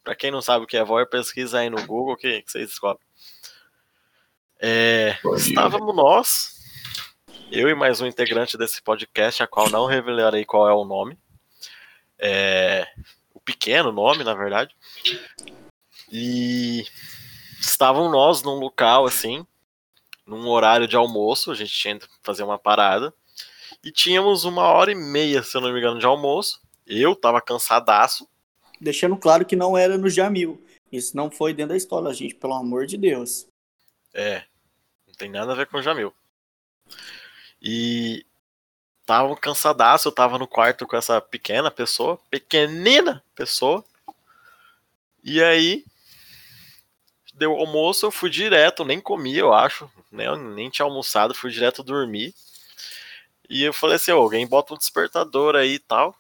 Pra 0.05 0.15
quem 0.15 0.31
não 0.31 0.43
sabe 0.43 0.65
o 0.65 0.69
que 0.69 0.77
é 0.77 0.85
Voyeur, 0.85 1.09
pesquisa 1.09 1.61
aí 1.61 1.71
no 1.71 1.85
Google 1.87 2.15
que, 2.15 2.43
que 2.43 2.53
vocês 2.53 2.69
descobrem. 2.69 3.07
É, 4.61 5.17
estávamos 5.37 5.97
nós, 5.97 6.55
eu 7.51 7.71
e 7.71 7.75
mais 7.75 8.03
um 8.03 8.07
integrante 8.07 8.59
desse 8.59 8.83
podcast, 8.83 9.43
a 9.43 9.47
qual 9.47 9.71
não 9.71 9.87
revelarei 9.87 10.45
qual 10.45 10.69
é 10.69 10.75
o 10.75 10.85
nome. 10.85 11.19
É, 12.19 12.87
o 13.33 13.41
pequeno 13.41 13.91
nome, 13.93 14.23
na 14.23 14.35
verdade. 14.35 14.77
E 16.13 16.85
estavam 17.59 18.11
nós 18.11 18.43
num 18.43 18.57
local 18.57 19.07
assim, 19.07 19.47
num 20.27 20.47
horário 20.49 20.87
de 20.87 20.97
almoço, 20.97 21.51
a 21.51 21.55
gente 21.55 21.73
tinha 21.73 21.99
que 21.99 22.07
fazer 22.23 22.43
uma 22.43 22.59
parada. 22.59 23.13
E 23.83 23.91
tínhamos 23.91 24.45
uma 24.45 24.65
hora 24.65 24.93
e 24.93 24.95
meia, 24.95 25.43
se 25.43 25.57
eu 25.57 25.63
não 25.63 25.73
me 25.73 25.79
engano, 25.79 25.99
de 25.99 26.07
almoço. 26.07 26.61
Eu 26.87 27.17
tava 27.17 27.41
cansadaço. 27.41 28.29
Deixando 28.85 29.17
claro 29.17 29.47
que 29.47 29.57
não 29.57 29.79
era 29.79 29.97
no 29.97 30.11
Jamil. 30.11 30.63
Isso 30.93 31.17
não 31.17 31.31
foi 31.31 31.55
dentro 31.55 31.71
da 31.71 31.77
escola, 31.77 32.13
gente, 32.13 32.35
pelo 32.35 32.53
amor 32.53 32.85
de 32.85 32.99
Deus. 32.99 33.47
É, 34.13 34.45
não 35.09 35.15
tem 35.15 35.31
nada 35.31 35.53
a 35.53 35.55
ver 35.55 35.67
com 35.67 35.79
o 35.79 35.83
Jamil. 35.83 36.13
E 37.63 38.27
tava 39.07 39.35
cansadaço, 39.37 40.09
eu 40.09 40.13
tava 40.13 40.39
no 40.39 40.47
quarto 40.47 40.87
com 40.87 40.97
essa 40.97 41.19
pequena 41.19 41.71
pessoa, 41.71 42.21
pequenina 42.31 43.25
pessoa. 43.35 43.83
E 45.23 45.43
aí, 45.43 45.83
deu 47.33 47.53
almoço, 47.53 48.05
eu 48.05 48.11
fui 48.11 48.29
direto, 48.29 48.85
nem 48.85 49.01
comi, 49.01 49.35
eu 49.35 49.55
acho, 49.55 49.91
nem, 50.13 50.39
nem 50.55 50.69
tinha 50.69 50.85
almoçado, 50.85 51.35
fui 51.35 51.51
direto 51.51 51.83
dormir. 51.83 52.35
E 53.49 53.63
eu 53.63 53.73
falei 53.73 53.97
assim, 53.97 54.13
"Ô, 54.13 54.19
alguém 54.19 54.47
bota 54.47 54.75
um 54.75 54.77
despertador 54.77 55.57
aí 55.57 55.77
e 55.77 55.79
tal. 55.79 56.15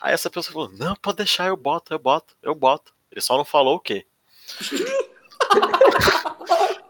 Aí 0.00 0.14
essa 0.14 0.30
pessoa 0.30 0.52
falou, 0.52 0.78
não, 0.78 0.94
pode 0.96 1.18
deixar, 1.18 1.48
eu 1.48 1.56
boto, 1.56 1.92
eu 1.92 1.98
boto, 1.98 2.36
eu 2.42 2.54
boto. 2.54 2.94
Ele 3.10 3.20
só 3.20 3.36
não 3.36 3.44
falou 3.44 3.76
o 3.76 3.80
quê. 3.80 4.06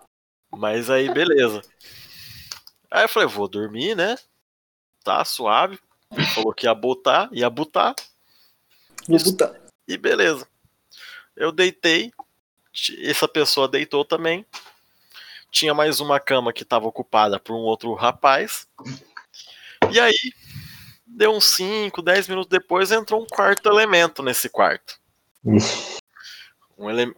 Mas 0.50 0.90
aí, 0.90 1.12
beleza. 1.12 1.62
Aí 2.90 3.04
eu 3.04 3.08
falei, 3.08 3.28
vou 3.28 3.48
dormir, 3.48 3.94
né? 3.94 4.16
Tá 5.04 5.24
suave. 5.24 5.78
Ele 6.10 6.26
falou 6.26 6.52
que 6.52 6.66
ia 6.66 6.74
botar, 6.74 7.28
ia 7.32 7.48
botar. 7.48 7.94
Vou 9.06 9.18
botar. 9.18 9.54
E 9.86 9.96
beleza. 9.96 10.46
Eu 11.36 11.52
deitei. 11.52 12.12
Essa 13.02 13.28
pessoa 13.28 13.68
deitou 13.68 14.04
também. 14.04 14.44
Tinha 15.50 15.72
mais 15.72 16.00
uma 16.00 16.20
cama 16.20 16.52
que 16.52 16.62
estava 16.62 16.86
ocupada 16.86 17.40
por 17.40 17.54
um 17.54 17.60
outro 17.60 17.94
rapaz. 17.94 18.66
E 19.90 19.98
aí, 19.98 20.32
deu 21.08 21.32
uns 21.32 21.46
5, 21.46 22.02
10 22.02 22.28
minutos 22.28 22.50
depois, 22.50 22.92
entrou 22.92 23.22
um 23.22 23.26
quarto 23.26 23.68
elemento 23.68 24.22
nesse 24.22 24.48
quarto. 24.48 25.00
Um 26.76 26.90
ele... 26.90 27.14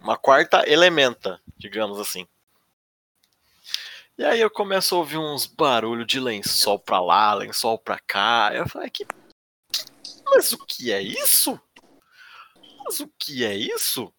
Uma 0.00 0.16
quarta 0.16 0.68
elementa, 0.68 1.40
digamos 1.56 1.98
assim. 1.98 2.26
E 4.16 4.24
aí 4.24 4.40
eu 4.40 4.48
começo 4.48 4.94
a 4.94 4.98
ouvir 4.98 5.18
uns 5.18 5.46
barulhos 5.46 6.06
de 6.06 6.18
lençol 6.20 6.78
pra 6.78 7.00
lá, 7.00 7.34
lençol 7.34 7.78
pra 7.78 7.98
cá. 7.98 8.50
Eu 8.54 8.68
falei, 8.68 8.88
que. 8.88 9.06
Mas 10.24 10.52
o 10.52 10.58
que 10.64 10.92
é 10.92 11.02
isso? 11.02 11.60
Mas 12.84 13.00
o 13.00 13.08
que 13.18 13.44
é 13.44 13.54
isso? 13.54 14.12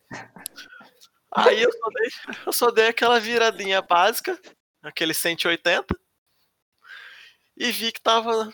Aí 1.31 1.61
eu 1.61 1.71
só, 1.71 1.89
dei, 1.89 2.09
eu 2.45 2.53
só 2.53 2.71
dei 2.71 2.87
aquela 2.87 3.19
viradinha 3.19 3.81
básica, 3.81 4.39
aquele 4.81 5.13
180, 5.13 5.97
e 7.55 7.71
vi 7.71 7.91
que 7.91 8.01
tava, 8.01 8.53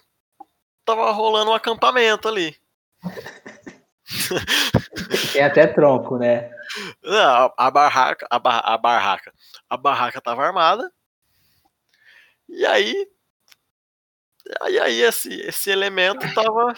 tava 0.85 1.11
rolando 1.11 1.51
um 1.51 1.53
acampamento 1.53 2.27
ali. 2.27 2.55
Tem 5.31 5.43
até 5.43 5.67
tronco, 5.67 6.17
né? 6.17 6.51
Não, 7.03 7.53
a, 7.57 7.71
barraca, 7.71 8.27
a, 8.29 8.39
bar, 8.39 8.61
a 8.63 8.77
barraca, 8.77 9.33
a 9.69 9.77
barraca 9.77 10.21
tava 10.21 10.45
armada. 10.45 10.91
E 12.47 12.65
aí, 12.65 13.07
aí, 14.61 14.79
aí 14.79 15.01
esse, 15.01 15.33
esse 15.41 15.69
elemento 15.69 16.31
tava, 16.33 16.75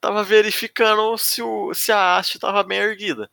tava 0.00 0.22
verificando 0.22 1.16
se, 1.18 1.42
o, 1.42 1.74
se 1.74 1.92
a 1.92 2.16
haste 2.16 2.38
tava 2.38 2.62
bem 2.62 2.78
erguida. 2.78 3.30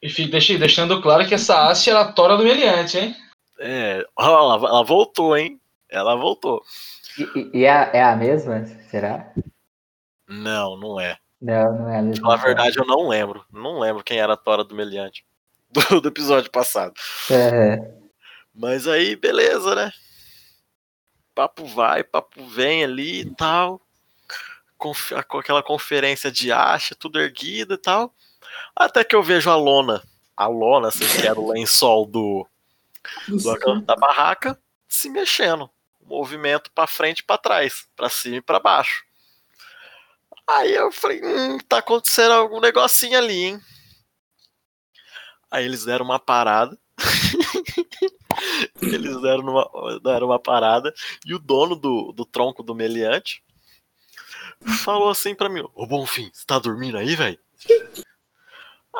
E 0.00 0.58
deixando 0.58 1.02
claro 1.02 1.26
que 1.26 1.34
essa 1.34 1.68
haste 1.68 1.90
era 1.90 2.02
a 2.02 2.12
tora 2.12 2.36
do 2.36 2.44
meliante, 2.44 2.98
hein? 2.98 3.16
É, 3.58 4.06
ela, 4.16 4.54
ela 4.54 4.84
voltou, 4.84 5.36
hein? 5.36 5.60
Ela 5.88 6.14
voltou. 6.14 6.62
E, 7.18 7.50
e- 7.54 7.64
é, 7.64 7.70
a- 7.70 7.90
é 7.94 8.02
a 8.02 8.16
mesma? 8.16 8.64
Será? 8.90 9.32
Não, 10.28 10.76
não 10.76 11.00
é. 11.00 11.18
Não, 11.40 11.78
não 11.78 11.88
é 11.88 11.98
a 11.98 12.02
mesma. 12.02 12.28
Na 12.28 12.36
verdade, 12.36 12.78
eu 12.78 12.84
não 12.86 13.08
lembro. 13.08 13.44
Não 13.52 13.78
lembro 13.78 14.04
quem 14.04 14.18
era 14.18 14.34
a 14.34 14.36
Tora 14.36 14.64
do 14.64 14.74
Meliante 14.74 15.24
do, 15.70 16.00
do 16.00 16.08
episódio 16.08 16.50
passado. 16.50 16.94
É, 17.30 17.78
Mas 18.54 18.86
aí, 18.86 19.16
beleza, 19.16 19.74
né? 19.74 19.92
Papo 21.34 21.64
vai, 21.66 22.02
papo 22.02 22.44
vem 22.46 22.82
ali 22.82 23.20
e 23.20 23.34
tal. 23.34 23.80
Conf- 24.76 25.12
Com 25.28 25.38
aquela 25.38 25.62
conferência 25.62 26.30
de 26.30 26.50
acha, 26.52 26.94
tudo 26.94 27.20
erguido 27.20 27.74
e 27.74 27.78
tal. 27.78 28.12
Até 28.74 29.04
que 29.04 29.14
eu 29.14 29.22
vejo 29.22 29.48
a 29.50 29.56
lona. 29.56 30.02
A 30.36 30.46
lona, 30.46 30.88
assim, 30.88 31.04
que 31.20 31.26
era 31.26 31.38
o 31.38 31.50
lençol 31.52 32.06
do, 32.06 32.46
do 33.28 33.50
acampo 33.50 33.84
da 33.86 33.96
barraca, 33.96 34.58
se 34.88 35.08
mexendo. 35.10 35.68
Movimento 36.08 36.70
pra 36.72 36.86
frente 36.86 37.20
e 37.20 37.22
pra 37.22 37.36
trás, 37.36 37.86
pra 37.94 38.08
cima 38.08 38.36
e 38.36 38.42
pra 38.42 38.58
baixo. 38.58 39.04
Aí 40.46 40.74
eu 40.74 40.90
falei, 40.90 41.20
hum, 41.22 41.58
tá 41.58 41.78
acontecendo 41.78 42.32
algum 42.32 42.58
negocinho 42.58 43.18
ali, 43.18 43.44
hein? 43.44 43.60
Aí 45.50 45.64
eles 45.64 45.84
deram 45.84 46.06
uma 46.06 46.18
parada. 46.18 46.78
eles 48.80 49.20
deram 49.20 49.40
uma, 49.40 50.00
deram 50.00 50.28
uma 50.28 50.38
parada. 50.38 50.94
E 51.26 51.34
o 51.34 51.38
dono 51.38 51.76
do, 51.76 52.12
do 52.12 52.24
tronco 52.24 52.62
do 52.62 52.74
meliante 52.74 53.42
falou 54.82 55.10
assim 55.10 55.34
pra 55.34 55.48
mim: 55.50 55.62
Ô 55.74 55.86
Bonfim, 55.86 56.30
você 56.32 56.46
tá 56.46 56.58
dormindo 56.58 56.96
aí, 56.96 57.14
velho? 57.14 57.38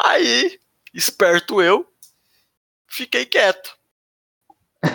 Aí, 0.04 0.60
esperto 0.92 1.62
eu, 1.62 1.90
fiquei 2.86 3.24
quieto. 3.24 3.77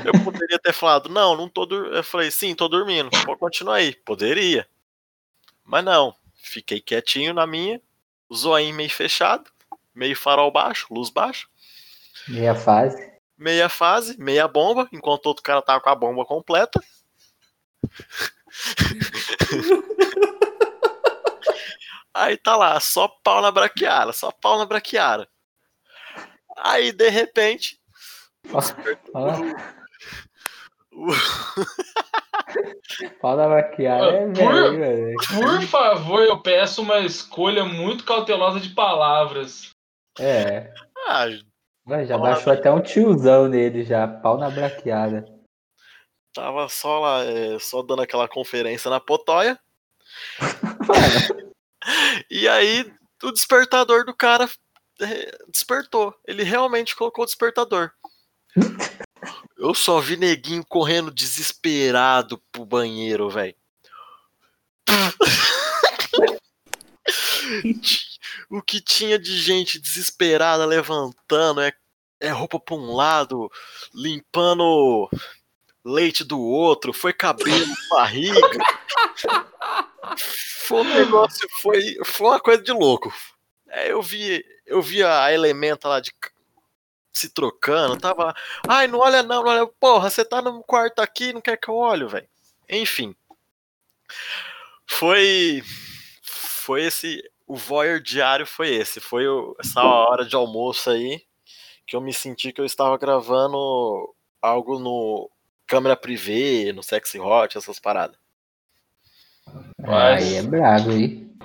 Eu 0.05 0.23
poderia 0.23 0.59
ter 0.59 0.73
falado, 0.73 1.09
não, 1.09 1.35
não 1.35 1.49
tô 1.49 1.65
dormindo. 1.65 1.95
Eu 1.95 2.03
falei, 2.03 2.31
sim, 2.31 2.55
tô 2.55 2.67
dormindo. 2.67 3.09
Pode 3.25 3.39
continuar 3.39 3.75
aí. 3.75 3.93
Poderia. 3.93 4.67
Mas 5.63 5.83
não. 5.83 6.15
Fiquei 6.43 6.81
quietinho 6.81 7.33
na 7.33 7.47
minha, 7.47 7.81
zoinho 8.33 8.75
meio 8.75 8.89
fechado, 8.89 9.49
meio 9.95 10.15
farol 10.15 10.51
baixo, 10.51 10.93
luz 10.93 11.09
baixa, 11.09 11.47
meia 12.27 12.53
fase. 12.53 13.13
meia 13.37 13.69
fase, 13.69 14.19
meia 14.19 14.45
bomba, 14.45 14.89
enquanto 14.91 15.27
outro 15.27 15.41
cara 15.41 15.61
tava 15.61 15.79
com 15.79 15.89
a 15.89 15.95
bomba 15.95 16.25
completa. 16.25 16.83
Aí 22.13 22.37
tá 22.37 22.55
lá, 22.55 22.79
só 22.79 23.07
pau 23.07 23.41
na 23.41 23.49
braquiara, 23.49 24.11
só 24.11 24.31
pau 24.31 24.59
na 24.59 24.65
braquiara. 24.65 25.27
Aí, 26.57 26.91
de 26.91 27.09
repente, 27.09 27.81
Pau 33.21 33.35
na 33.37 33.47
maquiagem 33.47 34.19
é 34.19 34.33
Por- 34.33 34.77
velho. 34.77 35.15
Por 35.33 35.61
favor, 35.63 36.21
eu 36.23 36.39
peço 36.41 36.81
uma 36.81 36.99
escolha 36.99 37.65
muito 37.65 38.03
cautelosa 38.03 38.59
de 38.59 38.69
palavras. 38.69 39.69
É. 40.19 40.71
ah, 41.07 41.25
Mas 41.85 42.07
já 42.07 42.17
baixou 42.17 42.53
até 42.53 42.69
um 42.71 42.81
tiozão 42.81 43.47
nele 43.47 43.83
já, 43.83 44.07
pau 44.07 44.37
na 44.37 44.49
braquiada. 44.49 45.25
tava 46.33 46.69
só 46.69 46.99
lá, 46.99 47.23
é, 47.23 47.57
só 47.59 47.81
dando 47.81 48.01
aquela 48.03 48.27
conferência 48.27 48.89
na 48.89 48.99
potóia. 48.99 49.59
E 52.31 52.47
aí, 52.47 52.89
o 53.21 53.29
despertador 53.29 54.05
do 54.05 54.15
cara 54.15 54.49
é, 55.01 55.37
despertou. 55.49 56.15
Ele 56.25 56.41
realmente 56.43 56.95
colocou 56.95 57.23
o 57.23 57.25
despertador. 57.25 57.91
Eu 59.57 59.73
só 59.73 59.99
vi 59.99 60.17
neguinho 60.17 60.65
correndo 60.65 61.09
desesperado 61.09 62.37
pro 62.51 62.65
banheiro, 62.65 63.29
velho. 63.29 63.55
o 68.49 68.61
que 68.61 68.81
tinha 68.81 69.17
de 69.17 69.37
gente 69.37 69.79
desesperada 69.79 70.65
levantando 70.65 71.61
é, 71.61 71.71
é 72.19 72.29
roupa 72.29 72.59
pra 72.59 72.75
um 72.75 72.93
lado, 72.93 73.49
limpando 73.93 75.09
leite 75.83 76.23
do 76.23 76.39
outro, 76.39 76.93
foi 76.93 77.13
cabelo, 77.13 77.73
barriga. 77.89 78.39
Foi 80.67 80.81
um 80.81 80.93
negócio, 80.93 81.47
foi, 81.61 81.97
foi 82.05 82.27
uma 82.27 82.39
coisa 82.39 82.61
de 82.61 82.71
louco. 82.71 83.13
É, 83.67 83.91
eu 83.91 84.01
vi, 84.01 84.43
eu 84.65 84.81
vi 84.81 85.03
a 85.03 85.31
elementa 85.33 85.87
lá 85.87 85.99
de 85.99 86.13
se 87.13 87.29
trocando, 87.29 87.95
tava 87.97 88.25
lá. 88.25 88.35
Ai, 88.67 88.87
não 88.87 88.99
olha 88.99 89.21
não, 89.23 89.43
não 89.43 89.49
olha. 89.51 89.67
Porra, 89.79 90.09
você 90.09 90.25
tá 90.25 90.41
no 90.41 90.63
quarto 90.63 90.99
aqui, 90.99 91.31
não 91.31 91.41
quer 91.41 91.57
que 91.57 91.69
eu 91.69 91.75
olhe, 91.75 92.05
velho. 92.05 92.27
Enfim. 92.69 93.15
Foi 94.87 95.61
foi 96.23 96.83
esse 96.85 97.21
o 97.47 97.55
voyeur 97.55 98.01
diário 98.01 98.45
foi 98.45 98.69
esse, 98.73 98.99
foi 98.99 99.27
o- 99.27 99.55
essa 99.59 99.81
hora 99.81 100.25
de 100.25 100.35
almoço 100.35 100.89
aí 100.89 101.21
que 101.85 101.95
eu 101.95 102.01
me 102.01 102.13
senti 102.13 102.51
que 102.53 102.61
eu 102.61 102.65
estava 102.65 102.97
gravando 102.97 104.13
algo 104.41 104.79
no 104.79 105.29
câmera 105.67 105.95
privê, 105.97 106.71
no 106.73 106.81
sexy 106.81 107.19
hot, 107.19 107.57
essas 107.57 107.79
paradas. 107.79 108.17
Mas- 109.79 110.23
Aí 110.23 110.35
é 110.35 110.41
brabo, 110.41 110.91
hein? 110.91 111.37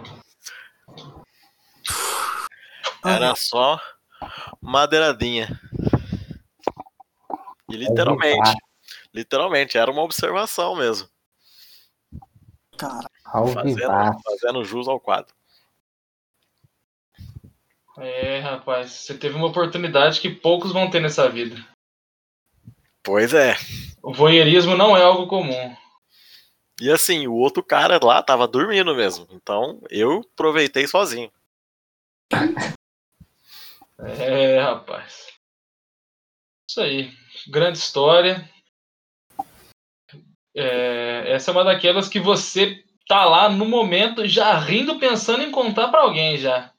Era 3.05 3.35
só 3.35 3.81
madeiradinha. 4.61 5.61
E 7.69 7.77
literalmente, 7.77 8.57
literalmente, 9.13 9.79
era 9.79 9.91
uma 9.91 10.03
observação 10.03 10.77
mesmo. 10.77 11.09
Cara, 12.79 13.11
Ao 13.25 13.47
Fazendo, 13.49 14.21
fazendo 14.23 14.65
jus 14.65 14.87
ao 14.89 15.01
quadro. 15.01 15.35
É, 17.99 18.39
rapaz, 18.39 18.93
você 18.93 19.19
teve 19.19 19.35
uma 19.35 19.49
oportunidade 19.49 20.21
que 20.21 20.31
poucos 20.31 20.73
vão 20.73 20.89
ter 20.89 21.01
nessa 21.01 21.29
vida. 21.29 21.57
Pois 23.03 23.35
é. 23.35 23.57
O 24.03 24.13
voyeurismo 24.13 24.77
não 24.77 24.97
é 24.97 25.03
algo 25.03 25.27
comum. 25.27 25.77
E 26.81 26.91
assim, 26.93 27.27
o 27.27 27.35
outro 27.35 27.63
cara 27.63 27.99
lá 28.01 28.23
tava 28.23 28.47
dormindo 28.47 28.95
mesmo. 28.95 29.27
Então 29.33 29.83
eu 29.91 30.21
aproveitei 30.33 30.87
sozinho. 30.87 31.31
É, 34.01 34.61
rapaz. 34.61 35.29
Isso 36.69 36.81
aí. 36.81 37.13
Grande 37.49 37.79
história. 37.79 38.49
É, 40.55 41.33
essa 41.33 41.51
é 41.51 41.53
uma 41.53 41.65
daquelas 41.65 42.09
que 42.09 42.21
você 42.21 42.85
tá 43.07 43.25
lá 43.25 43.49
no 43.49 43.65
momento 43.65 44.27
já 44.27 44.59
rindo, 44.59 44.99
pensando 44.99 45.43
em 45.43 45.51
contar 45.51 45.89
pra 45.89 46.03
alguém 46.03 46.37
já. 46.37 46.73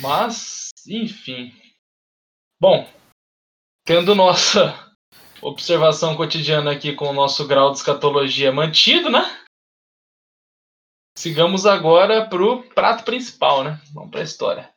Mas, 0.00 0.70
enfim. 0.88 1.54
Bom, 2.60 2.88
tendo 3.84 4.14
nossa 4.14 4.74
observação 5.42 6.16
cotidiana 6.16 6.72
aqui 6.72 6.94
com 6.94 7.08
o 7.08 7.12
nosso 7.12 7.46
grau 7.46 7.70
de 7.70 7.78
escatologia 7.78 8.50
mantido, 8.50 9.10
né? 9.10 9.43
Sigamos 11.16 11.64
agora 11.64 12.26
pro 12.28 12.64
prato 12.74 13.04
principal, 13.04 13.62
né? 13.62 13.80
Vamos 13.92 14.10
pra 14.10 14.22
história. 14.22 14.68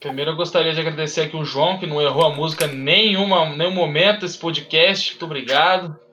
Primeiro 0.00 0.32
eu 0.32 0.36
gostaria 0.36 0.72
de 0.72 0.80
agradecer 0.80 1.22
aqui 1.22 1.36
o 1.36 1.44
João, 1.44 1.78
que 1.78 1.86
não 1.86 2.00
errou 2.00 2.26
a 2.26 2.34
música 2.34 2.66
nenhuma, 2.66 3.48
nenhum 3.56 3.72
momento 3.72 4.24
esse 4.24 4.38
podcast. 4.38 5.10
Muito 5.10 5.24
obrigado. 5.24 6.05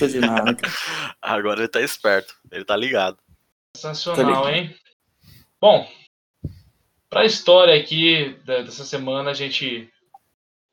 Tô 0.00 0.06
de 0.08 0.20
nada. 0.20 0.54
cara. 0.54 0.74
Agora 1.22 1.60
ele 1.60 1.68
tá 1.68 1.80
esperto. 1.80 2.34
Ele 2.50 2.64
tá 2.64 2.76
ligado. 2.76 3.18
Sensacional, 3.76 4.42
Tô 4.42 4.48
hein? 4.48 4.74
Bom, 5.60 5.88
para 7.08 7.20
a 7.20 7.24
história 7.24 7.74
aqui 7.80 8.36
da- 8.44 8.62
dessa 8.62 8.84
semana, 8.84 9.30
a 9.30 9.34
gente 9.34 9.88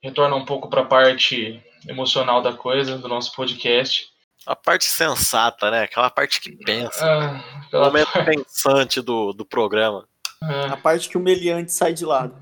retorna 0.01 0.35
um 0.35 0.45
pouco 0.45 0.69
para 0.69 0.81
a 0.81 0.85
parte 0.85 1.61
emocional 1.87 2.41
da 2.41 2.53
coisa, 2.53 2.97
do 2.97 3.07
nosso 3.07 3.33
podcast. 3.35 4.07
A 4.45 4.55
parte 4.55 4.85
sensata, 4.85 5.69
né? 5.69 5.83
Aquela 5.83 6.09
parte 6.09 6.39
que 6.39 6.51
pensa. 6.57 7.05
Ah, 7.05 7.43
O 7.73 7.81
momento 7.85 8.11
parte- 8.11 8.31
pensante 8.37 9.01
do, 9.01 9.33
do 9.33 9.45
programa. 9.45 10.07
é, 10.41 10.65
A 10.71 10.77
parte 10.77 11.09
que 11.09 11.17
o 11.17 11.21
meliante 11.21 11.71
sai 11.73 11.93
de 11.93 12.05
lado. 12.05 12.41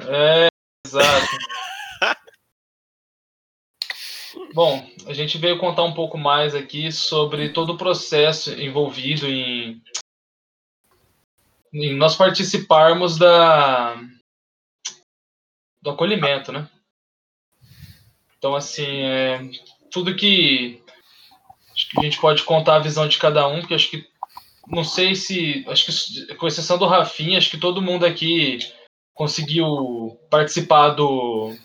É, 0.00 0.48
exato. 0.86 1.26
Bom, 4.54 4.86
a 5.06 5.14
gente 5.14 5.38
veio 5.38 5.58
contar 5.58 5.82
um 5.82 5.94
pouco 5.94 6.18
mais 6.18 6.54
aqui 6.54 6.92
sobre 6.92 7.48
todo 7.50 7.72
o 7.72 7.78
processo 7.78 8.52
envolvido 8.52 9.26
em, 9.26 9.82
em 11.72 11.96
nós 11.96 12.14
participarmos 12.16 13.16
da 13.16 13.96
do 15.80 15.90
acolhimento, 15.90 16.52
né? 16.52 16.68
Então, 18.36 18.54
assim, 18.54 19.02
é, 19.02 19.40
tudo 19.90 20.14
que 20.14 20.82
a 21.96 22.02
gente 22.02 22.20
pode 22.20 22.42
contar 22.44 22.76
a 22.76 22.80
visão 22.80 23.08
de 23.08 23.18
cada 23.18 23.48
um, 23.48 23.60
porque 23.60 23.74
acho 23.74 23.90
que 23.90 24.06
não 24.68 24.84
sei 24.84 25.14
se, 25.14 25.64
acho 25.66 25.86
que 25.86 26.34
com 26.34 26.46
exceção 26.46 26.76
do 26.78 26.86
Rafinha, 26.86 27.38
acho 27.38 27.50
que 27.50 27.58
todo 27.58 27.82
mundo 27.82 28.04
aqui 28.04 28.58
conseguiu 29.14 30.18
participar 30.30 30.90
do, 30.90 31.56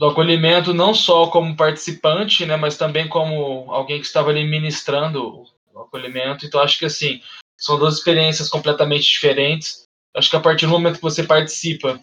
do 0.00 0.06
acolhimento 0.06 0.72
não 0.72 0.94
só 0.94 1.26
como 1.26 1.54
participante, 1.54 2.46
né, 2.46 2.56
mas 2.56 2.78
também 2.78 3.06
como 3.06 3.70
alguém 3.70 4.00
que 4.00 4.06
estava 4.06 4.30
ali 4.30 4.48
ministrando 4.48 5.44
o 5.74 5.78
acolhimento. 5.78 6.46
Então 6.46 6.58
acho 6.62 6.78
que 6.78 6.86
assim 6.86 7.20
são 7.54 7.78
duas 7.78 7.98
experiências 7.98 8.48
completamente 8.48 9.02
diferentes. 9.02 9.84
Acho 10.16 10.30
que 10.30 10.36
a 10.36 10.40
partir 10.40 10.64
do 10.64 10.72
momento 10.72 10.96
que 10.96 11.02
você 11.02 11.22
participa 11.22 12.00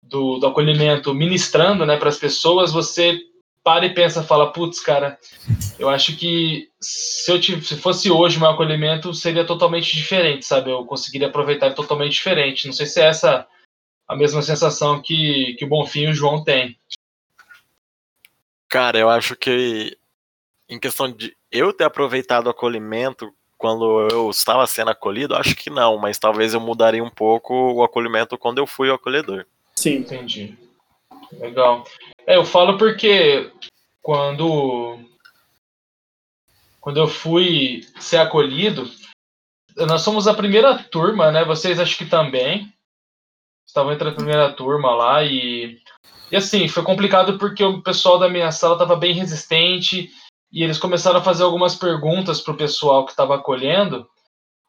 do, 0.00 0.38
do 0.38 0.46
acolhimento, 0.46 1.12
ministrando, 1.12 1.84
né, 1.84 1.96
para 1.96 2.08
as 2.08 2.18
pessoas, 2.18 2.70
você 2.70 3.18
para 3.64 3.84
e 3.84 3.92
pensa, 3.92 4.22
fala, 4.22 4.52
putz, 4.52 4.78
cara, 4.78 5.18
eu 5.76 5.88
acho 5.88 6.16
que 6.16 6.70
se 6.80 7.32
eu 7.32 7.40
tive, 7.40 7.66
se 7.66 7.76
fosse 7.76 8.08
hoje 8.12 8.36
o 8.36 8.40
meu 8.40 8.50
acolhimento 8.50 9.12
seria 9.12 9.44
totalmente 9.44 9.96
diferente, 9.96 10.46
sabe? 10.46 10.70
Eu 10.70 10.86
conseguiria 10.86 11.26
aproveitar 11.26 11.74
totalmente 11.74 12.12
diferente. 12.12 12.66
Não 12.66 12.72
sei 12.72 12.86
se 12.86 13.00
é 13.00 13.06
essa 13.06 13.44
a 14.06 14.14
mesma 14.14 14.40
sensação 14.40 15.02
que, 15.02 15.56
que 15.58 15.64
o 15.64 15.68
Bonfim 15.68 16.04
e 16.04 16.10
o 16.10 16.14
João 16.14 16.44
têm. 16.44 16.78
Cara, 18.68 18.98
eu 18.98 19.08
acho 19.08 19.34
que 19.34 19.96
em 20.68 20.78
questão 20.78 21.10
de 21.10 21.34
eu 21.50 21.72
ter 21.72 21.84
aproveitado 21.84 22.46
o 22.46 22.50
acolhimento 22.50 23.32
quando 23.56 24.08
eu 24.10 24.30
estava 24.30 24.66
sendo 24.66 24.90
acolhido, 24.90 25.34
acho 25.34 25.56
que 25.56 25.70
não, 25.70 25.98
mas 25.98 26.18
talvez 26.18 26.54
eu 26.54 26.60
mudaria 26.60 27.02
um 27.02 27.10
pouco 27.10 27.54
o 27.72 27.82
acolhimento 27.82 28.38
quando 28.38 28.58
eu 28.58 28.66
fui 28.66 28.90
o 28.90 28.94
acolhedor. 28.94 29.46
Sim. 29.74 29.96
Entendi. 29.96 30.56
Legal. 31.32 31.84
É, 32.26 32.36
eu 32.36 32.44
falo 32.44 32.78
porque 32.78 33.50
quando 34.00 34.98
quando 36.80 36.98
eu 36.98 37.08
fui 37.08 37.86
ser 37.98 38.18
acolhido, 38.18 38.90
nós 39.76 40.02
somos 40.02 40.26
a 40.26 40.34
primeira 40.34 40.78
turma, 40.84 41.30
né? 41.30 41.44
Vocês 41.44 41.78
acho 41.78 41.98
que 41.98 42.06
também 42.06 42.72
estavam 43.68 43.92
entre 43.92 44.08
a 44.08 44.14
primeira 44.14 44.52
turma 44.52 44.94
lá 44.94 45.22
e 45.22 45.78
e 46.30 46.36
assim, 46.36 46.68
foi 46.68 46.82
complicado 46.82 47.38
porque 47.38 47.64
o 47.64 47.82
pessoal 47.82 48.18
da 48.18 48.28
minha 48.28 48.52
sala 48.52 48.74
estava 48.74 48.96
bem 48.96 49.14
resistente 49.14 50.10
e 50.52 50.62
eles 50.62 50.78
começaram 50.78 51.20
a 51.20 51.24
fazer 51.24 51.42
algumas 51.42 51.74
perguntas 51.74 52.40
pro 52.40 52.56
pessoal 52.56 53.04
que 53.04 53.12
estava 53.12 53.36
acolhendo. 53.36 54.08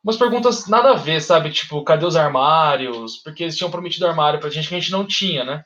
Umas 0.02 0.16
perguntas 0.16 0.68
nada 0.68 0.92
a 0.92 0.96
ver, 0.96 1.22
sabe? 1.22 1.52
Tipo, 1.52 1.84
cadê 1.84 2.06
os 2.06 2.16
armários? 2.16 3.18
Porque 3.18 3.44
eles 3.44 3.58
tinham 3.58 3.72
prometido 3.72 4.08
armário 4.08 4.40
pra 4.40 4.50
gente 4.50 4.70
que 4.70 4.76
a 4.76 4.80
gente 4.80 4.92
não 4.92 5.06
tinha, 5.06 5.44
né? 5.44 5.66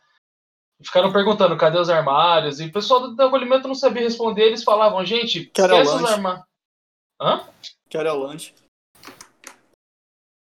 Ficaram 0.83 1.13
perguntando 1.13 1.55
cadê 1.55 1.77
os 1.77 1.89
armários? 1.89 2.59
E 2.59 2.65
o 2.65 2.71
pessoal 2.71 3.13
do, 3.13 3.21
acolhimento 3.21 3.67
não 3.67 3.75
sabia 3.75 4.01
responder. 4.01 4.45
Eles 4.45 4.63
falavam, 4.63 5.05
gente, 5.05 5.45
Quero 5.53 5.75
esquece 5.75 6.03
os 6.03 6.11
armários. 6.11 6.43
Hã? 7.21 7.47
Quero 7.87 8.09
é 8.09 8.11
o 8.11 8.17
lanche. 8.17 8.53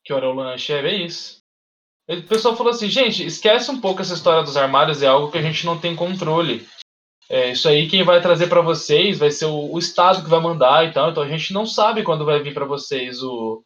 Que 0.06 0.14
hora 0.14 0.28
é 0.28 0.30
o 0.30 0.34
lanche? 0.34 0.72
É, 0.72 0.80
é 0.80 0.96
isso. 0.96 1.41
O 2.18 2.24
pessoal 2.24 2.56
falou 2.56 2.72
assim, 2.72 2.90
gente, 2.90 3.26
esquece 3.26 3.72
um 3.72 3.80
pouco 3.80 4.02
essa 4.02 4.14
história 4.14 4.44
dos 4.44 4.58
armários, 4.58 5.02
é 5.02 5.08
algo 5.08 5.32
que 5.32 5.38
a 5.38 5.42
gente 5.42 5.66
não 5.66 5.80
tem 5.80 5.96
controle. 5.96 6.68
É, 7.30 7.52
isso 7.52 7.70
aí 7.70 7.88
quem 7.88 8.04
vai 8.04 8.22
trazer 8.22 8.48
pra 8.48 8.60
vocês 8.62 9.18
vai 9.18 9.32
ser 9.32 9.46
o, 9.46 9.74
o 9.74 9.80
Estado 9.80 10.22
que 10.22 10.30
vai 10.30 10.42
mandar 10.42 10.86
e 10.86 10.92
tal, 10.92 11.10
então 11.10 11.24
a 11.24 11.28
gente 11.28 11.54
não 11.54 11.66
sabe 11.66 12.04
quando 12.04 12.26
vai 12.26 12.42
vir 12.44 12.54
pra 12.54 12.66
vocês 12.66 13.24
o, 13.24 13.64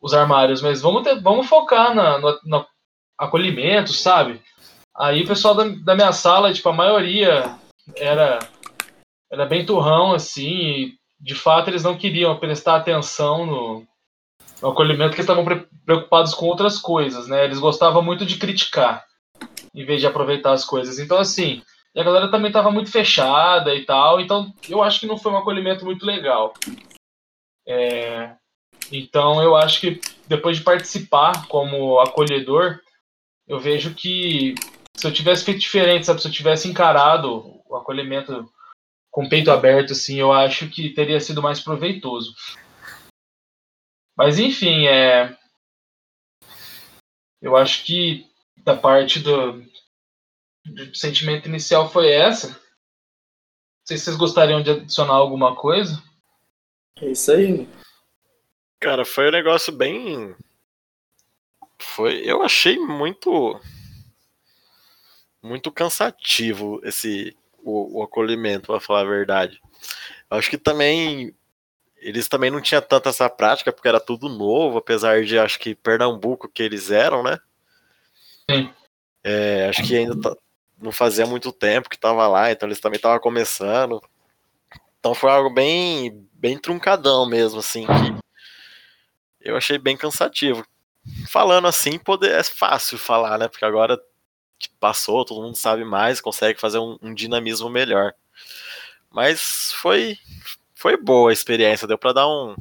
os 0.00 0.12
armários, 0.12 0.60
mas 0.60 0.80
vamos, 0.80 1.04
ter- 1.04 1.20
vamos 1.20 1.46
focar 1.46 1.94
na, 1.94 2.18
no, 2.18 2.40
no 2.44 2.66
acolhimento, 3.16 3.92
sabe? 3.92 4.42
Aí 4.96 5.22
o 5.22 5.26
pessoal 5.28 5.54
da, 5.54 5.68
da 5.68 5.94
minha 5.94 6.12
sala, 6.12 6.52
tipo, 6.52 6.68
a 6.68 6.72
maioria 6.72 7.56
era, 7.94 8.40
era 9.30 9.46
bem 9.46 9.64
turrão, 9.64 10.12
assim, 10.12 10.92
de 11.20 11.36
fato 11.36 11.70
eles 11.70 11.84
não 11.84 11.96
queriam 11.96 12.36
prestar 12.40 12.74
atenção 12.74 13.46
no, 13.46 13.86
no 14.60 14.70
acolhimento 14.70 15.10
porque 15.10 15.20
estavam 15.20 15.44
pre- 15.44 15.66
preocupados 15.84 16.34
com 16.34 16.46
outras 16.46 16.78
coisas, 16.78 17.28
né? 17.28 17.44
Eles 17.44 17.58
gostavam 17.58 18.02
muito 18.02 18.26
de 18.26 18.36
criticar, 18.36 19.04
em 19.74 19.84
vez 19.84 20.00
de 20.00 20.06
aproveitar 20.06 20.52
as 20.52 20.64
coisas. 20.64 20.98
Então, 20.98 21.18
assim, 21.18 21.62
a 21.96 22.02
galera 22.02 22.30
também 22.30 22.48
estava 22.48 22.70
muito 22.70 22.90
fechada 22.90 23.74
e 23.74 23.84
tal, 23.84 24.20
então 24.20 24.52
eu 24.68 24.82
acho 24.82 25.00
que 25.00 25.06
não 25.06 25.18
foi 25.18 25.32
um 25.32 25.38
acolhimento 25.38 25.84
muito 25.84 26.04
legal. 26.04 26.54
É, 27.66 28.32
então, 28.90 29.42
eu 29.42 29.56
acho 29.56 29.80
que 29.80 30.00
depois 30.26 30.56
de 30.56 30.62
participar 30.62 31.46
como 31.48 31.98
acolhedor, 31.98 32.80
eu 33.46 33.58
vejo 33.58 33.94
que 33.94 34.54
se 34.96 35.06
eu 35.06 35.12
tivesse 35.12 35.44
feito 35.44 35.60
diferente, 35.60 36.06
sabe? 36.06 36.20
Se 36.20 36.28
eu 36.28 36.32
tivesse 36.32 36.68
encarado 36.68 37.60
o 37.68 37.76
acolhimento 37.76 38.50
com 39.10 39.24
o 39.24 39.28
peito 39.28 39.50
aberto, 39.50 39.92
assim, 39.92 40.18
eu 40.18 40.32
acho 40.32 40.68
que 40.68 40.90
teria 40.90 41.20
sido 41.20 41.42
mais 41.42 41.60
proveitoso. 41.60 42.34
Mas 44.18 44.40
enfim, 44.40 44.88
é. 44.88 45.38
Eu 47.40 47.56
acho 47.56 47.84
que 47.84 48.28
da 48.64 48.76
parte 48.76 49.20
do, 49.20 49.62
do 50.66 50.92
sentimento 50.92 51.48
inicial 51.48 51.88
foi 51.88 52.10
essa. 52.10 52.48
Não 52.48 52.56
sei 53.86 53.96
se 53.96 54.06
vocês 54.06 54.16
gostariam 54.16 54.60
de 54.60 54.72
adicionar 54.72 55.14
alguma 55.14 55.54
coisa. 55.54 56.02
É 57.00 57.12
isso 57.12 57.30
aí. 57.30 57.68
Cara, 58.80 59.04
foi 59.04 59.28
um 59.28 59.32
negócio 59.32 59.72
bem. 59.72 60.34
Foi. 61.80 62.20
Eu 62.24 62.42
achei 62.42 62.76
muito. 62.76 63.60
Muito 65.40 65.70
cansativo 65.70 66.80
esse. 66.82 67.36
O, 67.62 68.00
o 68.00 68.02
acolhimento, 68.02 68.66
pra 68.66 68.80
falar 68.80 69.02
a 69.02 69.04
verdade. 69.04 69.60
Eu 70.28 70.38
acho 70.38 70.50
que 70.50 70.58
também. 70.58 71.32
Eles 72.00 72.28
também 72.28 72.50
não 72.50 72.60
tinham 72.60 72.82
tanta 72.82 73.08
essa 73.08 73.28
prática, 73.28 73.72
porque 73.72 73.88
era 73.88 74.00
tudo 74.00 74.28
novo, 74.28 74.78
apesar 74.78 75.24
de 75.24 75.38
acho 75.38 75.58
que 75.58 75.74
Pernambuco 75.74 76.48
que 76.48 76.62
eles 76.62 76.90
eram, 76.90 77.22
né? 77.22 77.38
Sim. 78.50 78.72
É, 79.24 79.68
acho 79.68 79.82
que 79.84 79.96
ainda 79.96 80.20
tá- 80.20 80.36
não 80.80 80.92
fazia 80.92 81.26
muito 81.26 81.52
tempo 81.52 81.88
que 81.90 81.98
tava 81.98 82.26
lá, 82.28 82.50
então 82.52 82.68
eles 82.68 82.80
também 82.80 82.96
estavam 82.96 83.18
começando. 83.18 84.00
Então 84.98 85.14
foi 85.14 85.30
algo 85.30 85.50
bem, 85.50 86.28
bem 86.32 86.58
truncadão 86.58 87.26
mesmo, 87.26 87.58
assim, 87.60 87.86
que 87.86 88.18
eu 89.40 89.56
achei 89.56 89.78
bem 89.78 89.96
cansativo. 89.96 90.64
Falando 91.28 91.66
assim, 91.66 91.98
poder, 91.98 92.32
é 92.32 92.42
fácil 92.44 92.98
falar, 92.98 93.38
né? 93.38 93.48
Porque 93.48 93.64
agora 93.64 93.98
passou, 94.78 95.24
todo 95.24 95.42
mundo 95.42 95.56
sabe 95.56 95.84
mais, 95.84 96.20
consegue 96.20 96.60
fazer 96.60 96.78
um, 96.78 96.98
um 97.00 97.14
dinamismo 97.14 97.70
melhor. 97.70 98.14
Mas 99.10 99.72
foi, 99.72 100.18
foi 100.78 100.96
boa 100.96 101.30
a 101.30 101.32
experiência, 101.32 101.88
deu 101.88 101.98
pra 101.98 102.12
dar 102.12 102.28
um, 102.28 102.54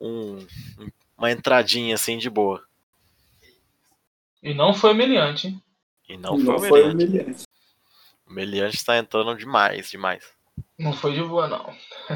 um 0.00 0.46
uma 1.16 1.30
entradinha 1.30 1.94
assim 1.94 2.16
de 2.16 2.30
boa. 2.30 2.62
E 4.42 4.54
não 4.54 4.72
foi 4.72 4.92
humilhante, 4.92 5.48
hein? 5.48 5.62
E 6.08 6.16
não, 6.16 6.38
Não 6.38 6.58
foi 6.58 6.68
foi 6.68 6.82
humilhante. 6.84 7.04
humilhante. 7.10 7.42
O 8.26 8.32
Meliante 8.32 8.84
tá 8.84 8.96
entrando 8.98 9.34
demais, 9.36 9.90
demais. 9.90 10.24
Não 10.78 10.92
foi 10.92 11.14
de 11.14 11.22
boa, 11.22 11.48
não. 11.48 11.74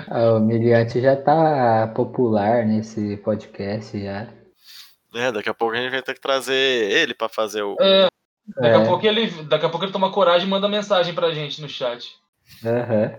Ah, 0.08 0.34
o 0.34 0.40
Miliante 0.40 1.00
já 1.00 1.16
tá 1.16 1.88
popular 1.94 2.64
nesse 2.64 3.16
podcast 3.18 4.00
já. 4.00 4.28
É, 5.14 5.32
daqui 5.32 5.48
a 5.48 5.54
pouco 5.54 5.74
a 5.74 5.78
gente 5.80 5.90
vai 5.90 6.02
ter 6.02 6.14
que 6.14 6.20
trazer 6.20 6.54
ele 6.54 7.12
pra 7.14 7.28
fazer 7.28 7.62
o. 7.62 7.76
É, 7.80 8.08
daqui, 8.46 8.66
É. 8.68 8.74
a 8.76 8.84
pouco 8.86 9.06
ele, 9.06 9.26
daqui 9.44 9.66
a 9.66 9.68
pouco 9.68 9.84
ele 9.84 9.92
toma 9.92 10.12
coragem 10.12 10.46
e 10.46 10.50
manda 10.50 10.68
mensagem 10.68 11.14
pra 11.14 11.32
gente 11.34 11.60
no 11.60 11.68
chat. 11.68 12.14
Aham. 12.64 13.18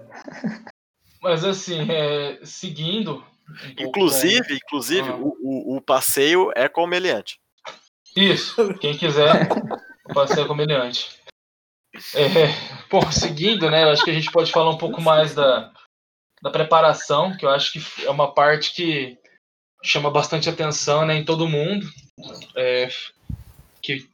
Mas 1.24 1.44
assim, 1.46 1.90
é, 1.90 2.40
seguindo. 2.44 3.14
um 3.16 3.76
pouco 3.76 3.82
Inclusive, 3.82 4.56
inclusive, 4.56 5.10
Ah. 5.10 5.16
o, 5.16 5.36
o, 5.42 5.78
o 5.78 5.82
passeio 5.82 6.52
é 6.56 6.68
com 6.68 6.84
o 6.84 6.88
Meliante. 6.88 7.40
com- 8.14 8.22
Isso, 8.22 8.74
quem 8.80 8.96
quiser, 8.98 9.48
passeio 10.14 10.46
comediante. 10.48 11.18
É, 12.16 12.48
bom, 12.90 13.10
seguindo, 13.12 13.70
né? 13.72 13.84
Eu 13.84 13.90
acho 13.90 14.04
que 14.04 14.12
a 14.12 14.14
gente 14.14 14.32
pode 14.32 14.52
falar 14.52 14.70
um 14.72 14.78
pouco 14.78 15.02
mais 15.02 15.34
da, 15.34 15.72
da 16.42 16.50
preparação, 16.50 17.36
que 17.38 17.46
eu 17.46 17.50
acho 17.50 17.72
que 17.72 18.06
é 18.06 18.10
uma 18.10 18.34
parte 18.34 18.74
que 18.74 19.18
chama 19.84 20.10
bastante 20.12 20.50
atenção 20.50 21.06
né, 21.06 21.16
em 21.16 21.24
todo 21.26 21.48
mundo 21.48 21.86
é, 22.56 22.88
que 23.82 24.08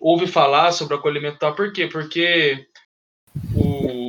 ouve 0.00 0.26
falar 0.26 0.72
sobre 0.72 0.94
acolhimento 0.96 1.38
tal. 1.38 1.54
Por 1.54 1.72
quê? 1.72 1.86
Porque 1.86 2.66
o, 3.54 4.03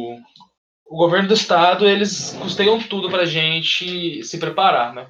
o 0.95 0.97
governo 0.97 1.27
do 1.27 1.33
estado 1.33 1.85
eles 1.85 2.31
custeiam 2.41 2.79
tudo 2.79 3.09
para 3.09 3.23
a 3.23 3.25
gente 3.25 4.23
se 4.23 4.37
preparar, 4.37 4.95
né? 4.95 5.05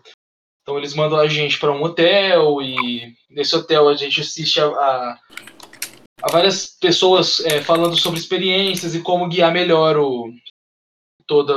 Então 0.63 0.79
eles 0.79 0.95
mandam 0.95 1.19
a 1.19 1.27
gente 1.27 1.59
para 1.59 1.71
um 1.71 1.83
hotel 1.83 2.59
e 2.59 3.13
nesse 3.29 3.55
hotel 3.55 3.87
a 3.87 3.93
gente 3.93 4.19
assiste 4.19 4.59
a, 4.59 4.65
a, 4.65 5.19
a 6.23 6.31
várias 6.31 6.75
pessoas 6.81 7.39
é, 7.41 7.61
falando 7.61 7.95
sobre 7.95 8.19
experiências 8.19 8.95
e 8.95 9.01
como 9.03 9.29
guiar 9.29 9.53
melhor 9.53 9.95
o 9.95 10.33
toda 11.27 11.53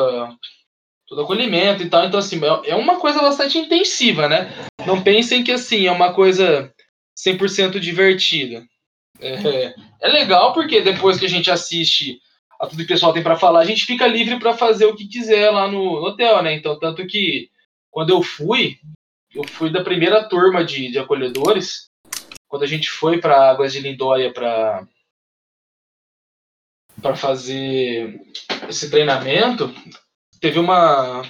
todo 1.07 1.23
acolhimento 1.23 1.83
e 1.83 1.88
tal. 1.88 2.05
Então 2.05 2.21
assim 2.21 2.38
é, 2.45 2.73
é 2.73 2.77
uma 2.77 3.01
coisa 3.01 3.23
bastante 3.23 3.57
intensiva, 3.57 4.29
né? 4.29 4.53
Não 4.87 5.03
pensem 5.03 5.43
que 5.43 5.53
assim 5.53 5.87
é 5.87 5.91
uma 5.91 6.12
coisa 6.12 6.71
100% 7.27 7.81
divertida. 7.81 8.62
É, 9.21 9.73
é 10.03 10.09
legal 10.09 10.53
porque 10.53 10.83
depois 10.83 11.19
que 11.19 11.25
a 11.25 11.31
gente 11.31 11.51
assiste 11.51 12.21
a 12.59 12.66
tudo 12.66 12.79
que 12.79 12.85
o 12.85 12.88
pessoal 12.88 13.12
tem 13.12 13.23
para 13.23 13.37
falar, 13.37 13.61
a 13.61 13.64
gente 13.64 13.85
fica 13.85 14.07
livre 14.07 14.38
para 14.38 14.53
fazer 14.53 14.87
o 14.87 14.97
que 14.97 15.07
quiser 15.07 15.51
lá 15.51 15.68
no, 15.68 16.01
no 16.01 16.07
hotel, 16.07 16.42
né? 16.42 16.55
Então 16.55 16.79
tanto 16.79 17.07
que 17.07 17.51
quando 17.90 18.11
eu 18.11 18.23
fui, 18.23 18.79
eu 19.35 19.44
fui 19.44 19.71
da 19.71 19.85
primeira 19.85 20.29
turma 20.29 20.64
de, 20.64 20.90
de 20.90 20.99
acolhedores. 20.99 21.88
Quando 22.49 22.62
a 22.62 22.66
gente 22.66 22.90
foi 22.90 23.21
para 23.21 23.51
Águas 23.51 23.73
de 23.73 23.81
Lindóia 23.81 24.33
para 24.33 24.87
para 27.01 27.14
fazer 27.14 28.21
esse 28.68 28.90
treinamento, 28.90 29.73
teve 30.40 30.59
uma 30.59 31.23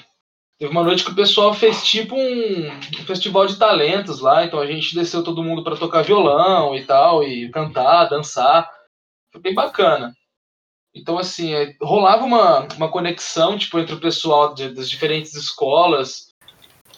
teve 0.58 0.72
uma 0.72 0.82
noite 0.82 1.04
que 1.04 1.10
o 1.10 1.14
pessoal 1.14 1.52
fez 1.52 1.86
tipo 1.86 2.16
um, 2.16 2.68
um 2.68 3.04
festival 3.06 3.46
de 3.46 3.58
talentos 3.58 4.20
lá, 4.20 4.44
então 4.44 4.60
a 4.60 4.66
gente 4.66 4.94
desceu 4.94 5.22
todo 5.22 5.42
mundo 5.42 5.62
para 5.62 5.76
tocar 5.76 6.02
violão 6.02 6.74
e 6.74 6.84
tal 6.84 7.22
e 7.22 7.50
cantar, 7.50 8.06
dançar. 8.06 8.68
Foi 9.30 9.42
bem 9.42 9.54
bacana. 9.54 10.14
Então 10.94 11.18
assim, 11.18 11.54
é, 11.54 11.74
rolava 11.80 12.24
uma, 12.24 12.68
uma 12.76 12.90
conexão 12.90 13.58
tipo 13.58 13.78
entre 13.78 13.94
o 13.94 14.00
pessoal 14.00 14.54
de, 14.54 14.70
das 14.70 14.88
diferentes 14.88 15.34
escolas 15.34 16.28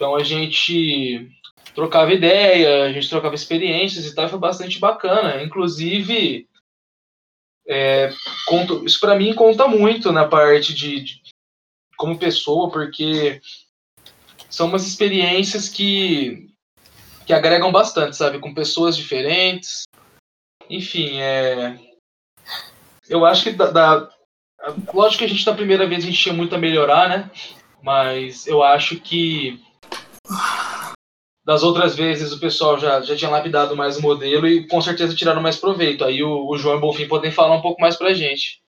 então 0.00 0.16
a 0.16 0.24
gente 0.24 1.30
trocava 1.74 2.10
ideia, 2.10 2.84
a 2.84 2.92
gente 2.92 3.10
trocava 3.10 3.34
experiências 3.34 4.06
e 4.06 4.14
tal, 4.14 4.24
e 4.24 4.28
foi 4.30 4.38
bastante 4.38 4.78
bacana. 4.78 5.42
Inclusive, 5.42 6.48
é, 7.68 8.10
conto, 8.46 8.82
isso 8.86 8.98
para 8.98 9.14
mim 9.14 9.34
conta 9.34 9.68
muito 9.68 10.10
na 10.10 10.26
parte 10.26 10.72
de, 10.72 11.00
de, 11.02 11.22
como 11.98 12.18
pessoa, 12.18 12.70
porque 12.70 13.42
são 14.48 14.68
umas 14.68 14.86
experiências 14.86 15.68
que, 15.68 16.48
que 17.26 17.34
agregam 17.34 17.70
bastante, 17.70 18.16
sabe? 18.16 18.38
Com 18.38 18.54
pessoas 18.54 18.96
diferentes. 18.96 19.82
Enfim, 20.70 21.18
é, 21.18 21.78
eu 23.10 23.26
acho 23.26 23.42
que 23.42 23.50
da, 23.50 23.70
da, 23.70 24.10
lógico 24.94 25.18
que 25.18 25.24
a 25.24 25.28
gente 25.28 25.44
na 25.44 25.54
primeira 25.54 25.86
vez 25.86 26.04
a 26.04 26.06
gente 26.06 26.22
tinha 26.22 26.34
muito 26.34 26.54
a 26.54 26.58
melhorar, 26.58 27.08
né? 27.08 27.30
Mas 27.82 28.46
eu 28.46 28.62
acho 28.62 29.00
que 29.00 29.60
das 31.44 31.64
outras 31.64 31.96
vezes 31.96 32.32
o 32.32 32.38
pessoal 32.38 32.78
já, 32.78 33.00
já 33.00 33.16
tinha 33.16 33.30
lapidado 33.30 33.76
mais 33.76 33.96
o 33.96 34.02
modelo 34.02 34.46
e 34.46 34.68
com 34.68 34.80
certeza 34.80 35.16
tiraram 35.16 35.42
mais 35.42 35.56
proveito. 35.56 36.04
Aí 36.04 36.22
o, 36.22 36.46
o 36.48 36.56
João 36.56 36.76
e 36.76 36.78
o 36.78 36.80
Bonfim 36.80 37.08
podem 37.08 37.32
falar 37.32 37.56
um 37.56 37.62
pouco 37.62 37.80
mais 37.80 37.96
pra 37.96 38.14
gente. 38.14 38.62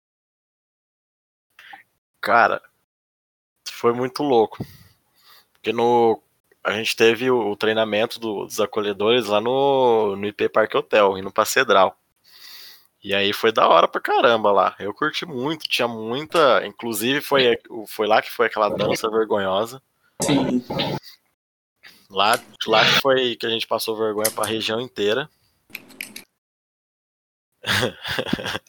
Cara, 2.20 2.62
foi 3.70 3.94
muito 3.94 4.24
louco. 4.24 4.66
Porque 5.54 5.72
no. 5.72 6.22
A 6.64 6.74
gente 6.74 6.96
teve 6.96 7.30
o, 7.30 7.52
o 7.52 7.56
treinamento 7.56 8.20
do, 8.20 8.46
dos 8.46 8.60
acolhedores 8.60 9.28
lá 9.28 9.42
no, 9.42 10.16
no 10.16 10.28
IP 10.28 10.50
Parque 10.50 10.78
Hotel, 10.78 11.18
indo 11.18 11.32
pra 11.32 11.46
Cedral. 11.46 12.01
E 13.04 13.16
aí 13.16 13.34
foi 13.34 13.52
da 13.52 13.68
hora 13.68 13.88
pra 13.88 14.00
caramba 14.00 14.52
lá. 14.52 14.76
Eu 14.80 14.94
curti 14.94 15.26
muito, 15.26 15.68
tinha 15.68 15.88
muita. 15.88 16.64
Inclusive 16.66 17.20
foi, 17.20 17.58
foi 17.88 18.06
lá 18.08 18.22
que 18.22 18.32
foi 18.32 18.46
aquela 18.46 18.70
dança 18.70 19.10
vergonhosa. 19.10 19.82
Sim. 20.22 20.64
Lá, 22.10 22.40
lá 22.68 22.86
que 22.86 23.02
foi 23.02 23.36
que 23.36 23.46
a 23.46 23.50
gente 23.50 23.66
passou 23.66 23.98
vergonha 23.98 24.30
pra 24.32 24.46
região 24.46 24.80
inteira. 24.80 25.28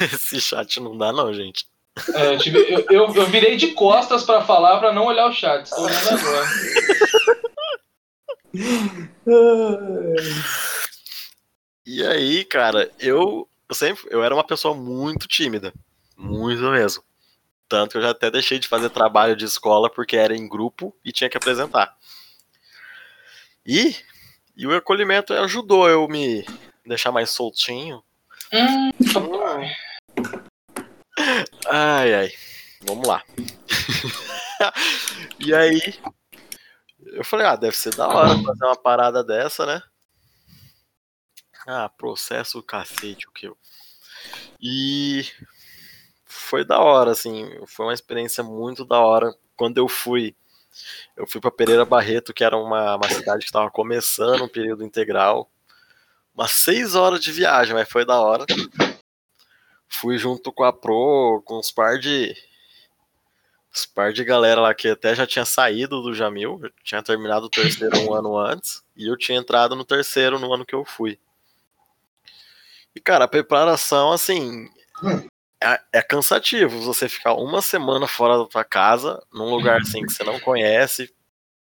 Esse 0.00 0.40
chat 0.40 0.80
não 0.80 0.96
dá 0.98 1.12
não, 1.12 1.32
gente. 1.32 1.66
É, 2.14 2.34
eu, 2.34 2.38
tive, 2.38 2.58
eu, 2.58 2.86
eu, 2.90 3.14
eu, 3.14 3.26
virei 3.26 3.56
de 3.56 3.68
costas 3.72 4.24
para 4.24 4.42
falar 4.42 4.78
para 4.78 4.92
não 4.92 5.06
olhar 5.06 5.26
o 5.26 5.32
chat. 5.32 5.64
Estou 5.64 5.84
olhando 5.84 6.08
agora. 6.10 6.46
e 11.86 12.06
aí, 12.06 12.44
cara, 12.44 12.90
eu, 12.98 13.48
eu 13.68 13.74
sempre 13.74 14.04
eu 14.10 14.22
era 14.22 14.34
uma 14.34 14.44
pessoa 14.44 14.74
muito 14.74 15.26
tímida, 15.26 15.72
muito 16.16 16.62
mesmo. 16.70 17.02
Tanto 17.68 17.92
que 17.92 17.98
eu 17.98 18.02
já 18.02 18.10
até 18.10 18.30
deixei 18.30 18.58
de 18.58 18.68
fazer 18.68 18.90
trabalho 18.90 19.34
de 19.34 19.44
escola 19.44 19.88
porque 19.88 20.16
era 20.16 20.36
em 20.36 20.48
grupo 20.48 20.94
e 21.04 21.10
tinha 21.10 21.30
que 21.30 21.36
apresentar. 21.36 21.96
E, 23.64 23.96
e 24.56 24.66
o 24.66 24.76
acolhimento 24.76 25.32
ajudou 25.32 25.88
eu 25.88 26.06
me 26.08 26.44
deixar 26.84 27.12
mais 27.12 27.30
soltinho. 27.30 28.02
Hum, 28.52 28.90
ai, 31.66 32.14
ai. 32.14 32.32
Vamos 32.82 33.06
lá. 33.06 33.22
e 35.38 35.54
aí, 35.54 35.94
eu 37.06 37.24
falei, 37.24 37.46
ah, 37.46 37.56
deve 37.56 37.76
ser 37.76 37.94
da 37.94 38.08
hora 38.08 38.28
fazer 38.42 38.64
uma 38.64 38.76
parada 38.76 39.22
dessa, 39.24 39.66
né? 39.66 39.82
Ah, 41.66 41.88
processo 41.88 42.62
cacete, 42.62 43.28
o 43.28 43.32
que 43.32 43.46
eu. 43.46 43.56
E 44.60 45.24
foi 46.24 46.64
da 46.64 46.80
hora, 46.80 47.12
assim, 47.12 47.48
foi 47.66 47.86
uma 47.86 47.94
experiência 47.94 48.42
muito 48.42 48.84
da 48.84 48.98
hora. 49.00 49.34
Quando 49.56 49.78
eu 49.78 49.88
fui, 49.88 50.34
eu 51.16 51.26
fui 51.26 51.40
para 51.40 51.50
Pereira 51.50 51.84
Barreto, 51.84 52.32
que 52.32 52.44
era 52.44 52.56
uma, 52.56 52.96
uma 52.96 53.08
cidade 53.08 53.40
que 53.40 53.46
estava 53.46 53.70
começando 53.70 54.44
um 54.44 54.48
período 54.48 54.84
integral. 54.84 55.50
Umas 56.34 56.52
seis 56.52 56.94
horas 56.94 57.20
de 57.20 57.30
viagem, 57.30 57.74
mas 57.74 57.88
foi 57.88 58.04
da 58.04 58.20
hora. 58.20 58.46
Fui 59.88 60.16
junto 60.16 60.50
com 60.52 60.64
a 60.64 60.72
Pro, 60.72 61.42
com 61.44 61.58
uns 61.58 61.70
par 61.70 61.98
de. 61.98 62.34
Uns 63.74 63.86
par 63.86 64.12
de 64.12 64.22
galera 64.22 64.60
lá 64.60 64.74
que 64.74 64.88
até 64.88 65.14
já 65.14 65.26
tinha 65.26 65.44
saído 65.44 66.02
do 66.02 66.14
Jamil, 66.14 66.60
tinha 66.84 67.02
terminado 67.02 67.46
o 67.46 67.50
terceiro 67.50 67.98
um 68.00 68.12
ano 68.12 68.36
antes, 68.36 68.82
e 68.94 69.08
eu 69.08 69.16
tinha 69.16 69.38
entrado 69.38 69.74
no 69.74 69.84
terceiro 69.84 70.38
no 70.38 70.52
ano 70.52 70.66
que 70.66 70.74
eu 70.74 70.84
fui. 70.84 71.18
E, 72.94 73.00
cara, 73.00 73.24
a 73.24 73.28
preparação, 73.28 74.12
assim, 74.12 74.68
é, 75.62 75.80
é, 75.92 76.02
cansativo 76.02 76.80
você 76.82 77.08
ficar 77.08 77.34
uma 77.34 77.62
semana 77.62 78.06
fora 78.06 78.36
da 78.36 78.44
tua 78.44 78.64
casa, 78.64 79.22
num 79.32 79.48
lugar 79.48 79.80
assim 79.80 80.04
que 80.04 80.12
você 80.12 80.22
não 80.22 80.38
conhece, 80.38 81.14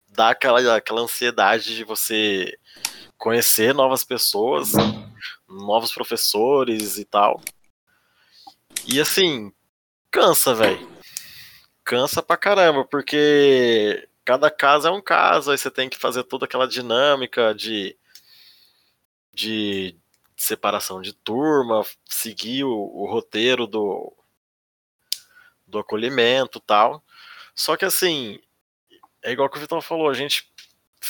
dá 0.08 0.30
aquela, 0.30 0.76
aquela 0.76 1.00
ansiedade 1.00 1.74
de 1.74 1.84
você 1.84 2.56
conhecer 3.16 3.74
novas 3.74 4.04
pessoas, 4.04 4.72
novos 5.48 5.92
professores 5.92 6.98
e 6.98 7.04
tal. 7.04 7.40
E 8.86 9.00
assim, 9.00 9.52
cansa, 10.10 10.54
velho. 10.54 10.97
Cansa 11.88 12.22
pra 12.22 12.36
caramba, 12.36 12.84
porque 12.84 14.06
cada 14.22 14.50
caso 14.50 14.86
é 14.86 14.90
um 14.90 15.00
caso, 15.00 15.50
aí 15.50 15.56
você 15.56 15.70
tem 15.70 15.88
que 15.88 15.96
fazer 15.96 16.22
toda 16.22 16.44
aquela 16.44 16.68
dinâmica 16.68 17.54
de, 17.54 17.96
de 19.32 19.96
separação 20.36 21.00
de 21.00 21.14
turma, 21.14 21.82
seguir 22.04 22.64
o, 22.64 22.74
o 22.74 23.10
roteiro 23.10 23.66
do, 23.66 24.12
do 25.66 25.78
acolhimento 25.78 26.60
tal. 26.60 27.02
Só 27.54 27.74
que 27.74 27.86
assim, 27.86 28.38
é 29.22 29.32
igual 29.32 29.48
que 29.48 29.56
o 29.56 29.60
Vitão 29.60 29.80
falou, 29.80 30.10
a 30.10 30.14
gente 30.14 30.52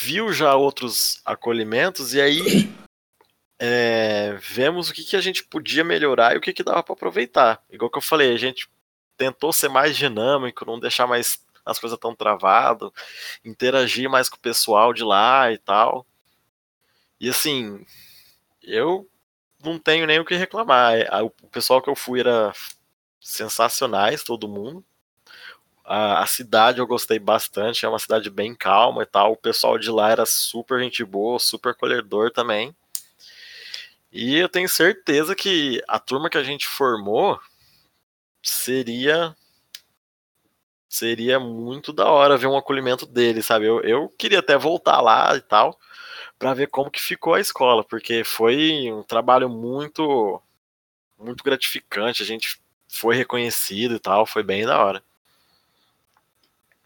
viu 0.01 0.33
já 0.33 0.55
outros 0.55 1.21
acolhimentos 1.25 2.15
e 2.15 2.21
aí 2.21 2.73
é, 3.59 4.39
vemos 4.41 4.91
o 4.91 4.95
que, 4.95 5.03
que 5.03 5.17
a 5.17 5.21
gente 5.21 5.43
podia 5.43 5.83
melhorar 5.83 6.37
e 6.37 6.39
o 6.39 6.41
que, 6.41 6.53
que 6.53 6.63
dava 6.63 6.85
para 6.85 6.93
aproveitar. 6.93 7.65
Igual 7.69 7.91
que 7.91 7.99
eu 7.99 8.03
falei, 8.03 8.33
a 8.33 8.39
gente 8.39 8.71
tentou 9.19 9.53
ser 9.53 9.69
mais 9.69 9.97
dinâmico, 9.97 10.65
não 10.65 10.79
deixar 10.79 11.07
mais 11.07 11.45
as 11.67 11.79
coisas 11.79 11.99
tão 11.99 12.15
travado, 12.15 12.95
interagir 13.45 14.09
mais 14.09 14.29
com 14.29 14.37
o 14.37 14.41
pessoal 14.41 14.95
de 14.95 15.05
lá 15.05 15.53
e 15.53 15.59
tal. 15.59 16.07
E 17.21 17.29
assim, 17.29 17.85
eu 18.63 19.07
não 19.63 19.79
tenho 19.79 20.07
nem 20.07 20.21
o 20.21 20.25
que 20.25 20.37
reclamar. 20.37 20.95
É, 20.95 21.23
o 21.23 21.31
pessoal 21.51 21.83
que 21.83 21.91
eu 21.91 21.97
fui 21.97 22.21
era 22.21 22.53
sensacionais, 23.21 24.23
todo 24.23 24.49
mundo. 24.49 24.85
A, 25.85 26.23
a, 26.23 26.27
cidade 26.27 26.79
eu 26.79 26.87
gostei 26.87 27.19
bastante, 27.19 27.85
é 27.85 27.89
uma 27.89 27.99
cidade 27.99 28.31
bem 28.31 28.55
calma 28.55 29.03
e 29.03 29.07
tal. 29.07 29.33
O 29.33 29.37
pessoal 29.37 29.79
de 29.79 29.91
lá 29.91 30.11
era 30.11 30.25
super 30.27 30.81
gente 30.81 31.05
boa, 31.05 31.39
super 31.39 31.71
acolhedor 31.71 32.31
também. 32.31 32.75
E 34.13 34.37
eu 34.37 34.49
tenho 34.49 34.69
certeza 34.69 35.35
que 35.35 35.83
a 35.89 35.99
turma 35.99 36.31
que 36.31 36.39
a 36.39 36.43
gente 36.43 36.67
formou 36.67 37.39
seria 38.43 39.37
seria 40.89 41.39
muito 41.39 41.93
da 41.93 42.07
hora 42.11 42.37
ver 42.37 42.47
um 42.47 42.57
acolhimento 42.57 43.05
dele, 43.07 43.43
sabe? 43.43 43.67
Eu, 43.67 43.81
eu 43.83 44.09
queria 44.19 44.39
até 44.39 44.57
voltar 44.57 45.01
lá 45.01 45.37
e 45.37 45.41
tal, 45.41 45.79
para 46.39 46.55
ver 46.55 46.69
como 46.69 46.91
que 46.91 47.01
ficou 47.01 47.35
a 47.35 47.41
escola, 47.41 47.85
porque 47.85 48.25
foi 48.25 48.91
um 48.91 49.03
trabalho 49.03 49.49
muito 49.49 50.41
muito 51.19 51.43
gratificante, 51.45 52.23
a 52.23 52.27
gente 52.27 52.61
foi 52.89 53.17
reconhecido 53.17 53.97
e 53.97 53.99
tal, 53.99 54.25
foi 54.25 54.43
bem 54.43 54.65
da 54.65 54.83
hora. 54.83 55.03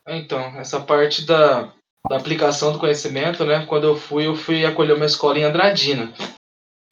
Então, 0.06 0.40
essa 0.58 0.80
parte 0.80 1.24
da, 1.24 1.72
da 2.08 2.16
aplicação 2.16 2.72
do 2.72 2.78
conhecimento, 2.78 3.44
né? 3.44 3.64
Quando 3.66 3.84
eu 3.84 3.96
fui, 3.96 4.26
eu 4.26 4.34
fui 4.34 4.64
acolher 4.64 4.94
uma 4.94 5.06
escola 5.06 5.38
em 5.38 5.44
Andradina. 5.44 6.12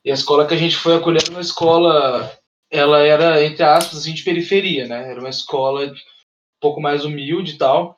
E 0.05 0.11
a 0.11 0.14
escola 0.14 0.46
que 0.46 0.55
a 0.55 0.57
gente 0.57 0.77
foi 0.77 0.96
acolher 0.96 1.29
uma 1.29 1.40
escola, 1.40 2.31
ela 2.71 3.01
era, 3.01 3.45
entre 3.45 3.63
aspas, 3.63 3.99
assim, 3.99 4.15
de 4.15 4.23
periferia, 4.23 4.87
né? 4.87 5.11
Era 5.11 5.21
uma 5.21 5.29
escola 5.29 5.87
um 5.87 5.95
pouco 6.61 6.81
mais 6.81 7.05
humilde 7.05 7.55
e 7.55 7.59
tal, 7.59 7.97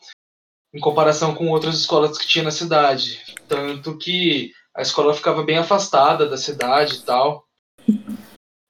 em 0.73 0.81
comparação 0.81 1.35
com 1.35 1.51
outras 1.51 1.79
escolas 1.79 2.17
que 2.17 2.27
tinha 2.27 2.45
na 2.45 2.51
cidade. 2.51 3.21
Tanto 3.47 3.99
que 3.99 4.53
a 4.75 4.81
escola 4.81 5.13
ficava 5.13 5.43
bem 5.43 5.59
afastada 5.59 6.27
da 6.27 6.39
cidade 6.39 6.97
e 6.97 7.03
tal. 7.03 7.45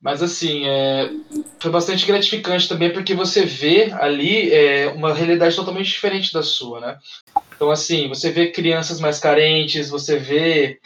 Mas 0.02 0.20
assim, 0.20 0.66
é, 0.66 1.12
foi 1.60 1.70
bastante 1.70 2.04
gratificante 2.04 2.68
também 2.68 2.92
porque 2.92 3.14
você 3.14 3.46
vê 3.46 3.92
ali 3.92 4.52
é, 4.52 4.88
uma 4.88 5.14
realidade 5.14 5.54
totalmente 5.54 5.90
diferente 5.90 6.32
da 6.32 6.42
sua, 6.42 6.80
né? 6.80 6.98
Então 7.54 7.70
assim, 7.70 8.08
você 8.08 8.32
vê 8.32 8.50
crianças 8.50 8.98
mais 8.98 9.20
carentes, 9.20 9.88
você 9.88 10.18
vê 10.18 10.80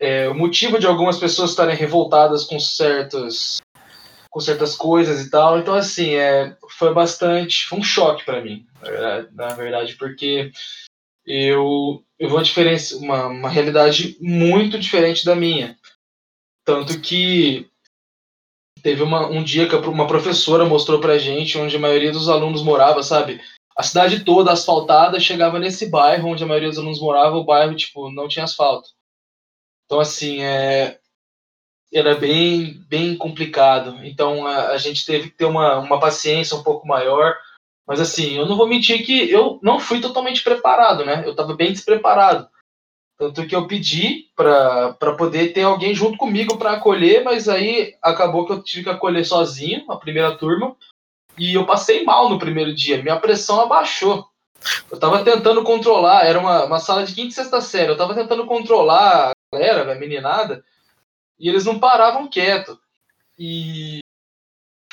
é, 0.00 0.28
o 0.28 0.34
motivo 0.34 0.76
de 0.80 0.88
algumas 0.88 1.18
pessoas 1.18 1.50
estarem 1.50 1.76
revoltadas 1.76 2.42
com 2.42 2.58
certas 2.58 3.62
com 4.32 4.40
certas 4.40 4.74
coisas 4.74 5.20
e 5.20 5.30
tal. 5.30 5.58
Então 5.58 5.74
assim, 5.74 6.14
é, 6.14 6.56
foi 6.70 6.92
bastante, 6.94 7.66
foi 7.66 7.78
um 7.78 7.84
choque 7.84 8.24
para 8.24 8.40
mim, 8.40 8.66
na 9.32 9.52
verdade, 9.54 9.94
porque 9.96 10.50
eu 11.26 12.02
eu 12.18 12.28
vou 12.28 12.38
uma 12.38 12.44
diferença, 12.44 12.96
uma, 12.96 13.26
uma 13.26 13.48
realidade 13.50 14.16
muito 14.20 14.78
diferente 14.78 15.24
da 15.24 15.36
minha. 15.36 15.76
Tanto 16.64 17.00
que 17.00 17.68
teve 18.82 19.02
uma, 19.02 19.26
um 19.26 19.42
dia 19.42 19.68
que 19.68 19.74
uma 19.74 20.06
professora 20.06 20.64
mostrou 20.64 20.98
pra 20.98 21.18
gente 21.18 21.58
onde 21.58 21.76
a 21.76 21.80
maioria 21.80 22.12
dos 22.12 22.28
alunos 22.28 22.62
morava, 22.62 23.02
sabe? 23.02 23.40
A 23.76 23.82
cidade 23.82 24.24
toda 24.24 24.52
asfaltada 24.52 25.20
chegava 25.20 25.58
nesse 25.58 25.90
bairro 25.90 26.28
onde 26.28 26.42
a 26.42 26.46
maioria 26.46 26.68
dos 26.70 26.78
alunos 26.78 27.00
morava, 27.00 27.36
o 27.36 27.44
bairro, 27.44 27.74
tipo, 27.74 28.10
não 28.10 28.28
tinha 28.28 28.44
asfalto. 28.44 28.88
Então, 29.84 30.00
assim, 30.00 30.42
é, 30.42 30.98
era 31.92 32.14
bem, 32.14 32.82
bem 32.88 33.16
complicado. 33.16 33.98
Então, 34.02 34.46
a, 34.46 34.68
a 34.68 34.78
gente 34.78 35.04
teve 35.04 35.30
que 35.30 35.36
ter 35.36 35.44
uma, 35.44 35.78
uma 35.78 36.00
paciência 36.00 36.56
um 36.56 36.62
pouco 36.62 36.86
maior. 36.86 37.36
Mas, 37.86 38.00
assim, 38.00 38.36
eu 38.36 38.46
não 38.46 38.56
vou 38.56 38.66
mentir 38.66 39.04
que 39.04 39.30
eu 39.30 39.58
não 39.62 39.78
fui 39.78 40.00
totalmente 40.00 40.42
preparado, 40.42 41.04
né? 41.04 41.22
Eu 41.24 41.32
estava 41.32 41.54
bem 41.54 41.72
despreparado. 41.72 42.48
Tanto 43.18 43.46
que 43.46 43.54
eu 43.54 43.66
pedi 43.66 44.30
para 44.34 45.14
poder 45.16 45.52
ter 45.52 45.62
alguém 45.62 45.94
junto 45.94 46.16
comigo 46.16 46.56
para 46.56 46.72
acolher, 46.72 47.22
mas 47.22 47.48
aí 47.48 47.94
acabou 48.02 48.46
que 48.46 48.52
eu 48.52 48.62
tive 48.62 48.84
que 48.84 48.90
acolher 48.90 49.24
sozinho, 49.24 49.84
a 49.90 49.96
primeira 49.96 50.36
turma, 50.36 50.74
e 51.38 51.54
eu 51.54 51.64
passei 51.64 52.04
mal 52.04 52.28
no 52.28 52.38
primeiro 52.38 52.74
dia. 52.74 53.02
Minha 53.02 53.20
pressão 53.20 53.60
abaixou. 53.60 54.26
Eu 54.90 54.98
tava 54.98 55.24
tentando 55.24 55.62
controlar, 55.62 56.24
era 56.24 56.38
uma, 56.38 56.64
uma 56.64 56.78
sala 56.78 57.04
de 57.04 57.14
quinta 57.14 57.28
e 57.28 57.32
sexta 57.32 57.60
série, 57.60 57.90
eu 57.90 57.96
tava 57.96 58.14
tentando 58.14 58.46
controlar 58.46 59.30
a 59.30 59.32
galera, 59.52 59.92
a 59.92 59.94
meninada, 59.96 60.64
e 61.42 61.48
eles 61.48 61.64
não 61.64 61.80
paravam 61.80 62.28
quieto. 62.28 62.78
E 63.36 63.98